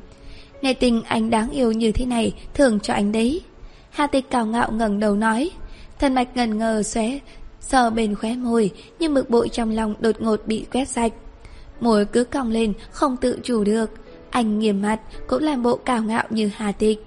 [0.61, 3.41] Ngày tình anh đáng yêu như thế này, Thường cho anh đấy.
[3.89, 5.51] Hà Tịch cào ngạo ngẩng đầu nói
[5.99, 7.19] Thần mạch ngần ngờ xóe,
[7.59, 11.13] Sờ bên khóe môi, Nhưng mực bội trong lòng đột ngột bị quét sạch.
[11.79, 13.89] Môi cứ cong lên, Không tự chủ được.
[14.29, 17.05] Anh nghiêm mặt, cũng làm bộ cào ngạo như Hà Tịch.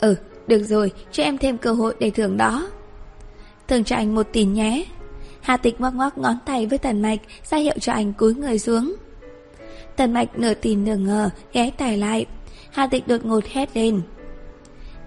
[0.00, 0.14] Ừ
[0.46, 2.70] được rồi, Cho em thêm cơ hội để thưởng đó.
[3.68, 4.84] Thưởng cho anh một tỷ nhé.
[5.40, 7.20] Hà Tịch ngoắc ngoắc ngón tay với Tần Mạch,
[7.50, 8.94] ra hiệu cho anh cúi người xuống.
[9.96, 12.26] Tần Mạch nửa tin nửa ngờ, Ghé tài lại.
[12.70, 14.00] Hà Tịch đột ngột hét lên.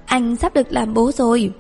[0.05, 1.51] Anh sắp được làm bố rồi.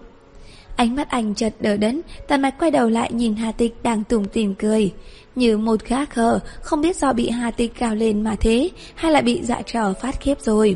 [0.75, 4.03] Ánh mắt anh chợt đờ đẫn, tàn mạch quay đầu lại nhìn Hà Tịch đang
[4.03, 4.93] tủm tỉm cười.
[5.35, 9.11] Như một gã khờ, không biết do bị Hà Tịch cào lên mà thế, hay
[9.11, 10.75] là bị dạ trò phát khiếp rồi.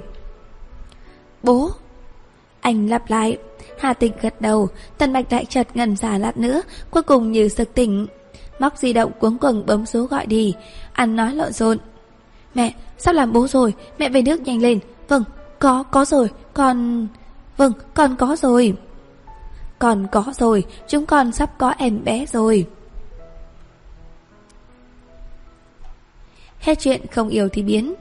[1.43, 1.71] Bố!
[2.61, 3.37] Anh lặp lại.
[3.79, 6.61] Hà Tịch gật đầu, tần mạch lại chợt ngần giả lát nữa,
[6.91, 8.07] cuối cùng như sực tỉnh.
[8.59, 10.53] Móc di động cuống quần bấm số gọi đi,
[10.93, 11.77] ăn nói lộn xộn.
[12.55, 14.79] Mẹ, sắp làm bố rồi, mẹ về nước nhanh lên.
[15.07, 15.23] Vâng,
[15.59, 17.07] có, có rồi, con...
[17.57, 18.73] Vâng, con có rồi.
[19.79, 22.67] Còn có rồi, chúng con sắp có em bé rồi.
[26.59, 27.93] Hết chuyện không yêu thì biến.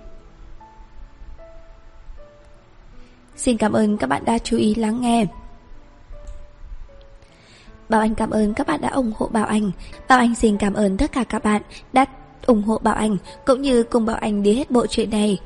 [3.36, 5.27] Xin cảm ơn các bạn đã chú ý lắng nghe.
[7.89, 9.70] Bảo Anh cảm ơn các bạn đã ủng hộ Bảo Anh.
[10.09, 11.62] Bảo Anh xin cảm ơn tất cả các bạn
[11.93, 12.07] đã
[12.47, 15.39] ủng hộ Bảo Anh cũng như cùng Bảo Anh đi hết bộ truyện này.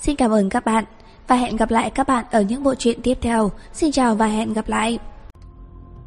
[0.00, 0.84] Xin cảm ơn các bạn
[1.26, 3.50] và hẹn gặp lại các bạn ở những bộ truyện tiếp theo.
[3.72, 4.98] Xin chào và hẹn gặp lại.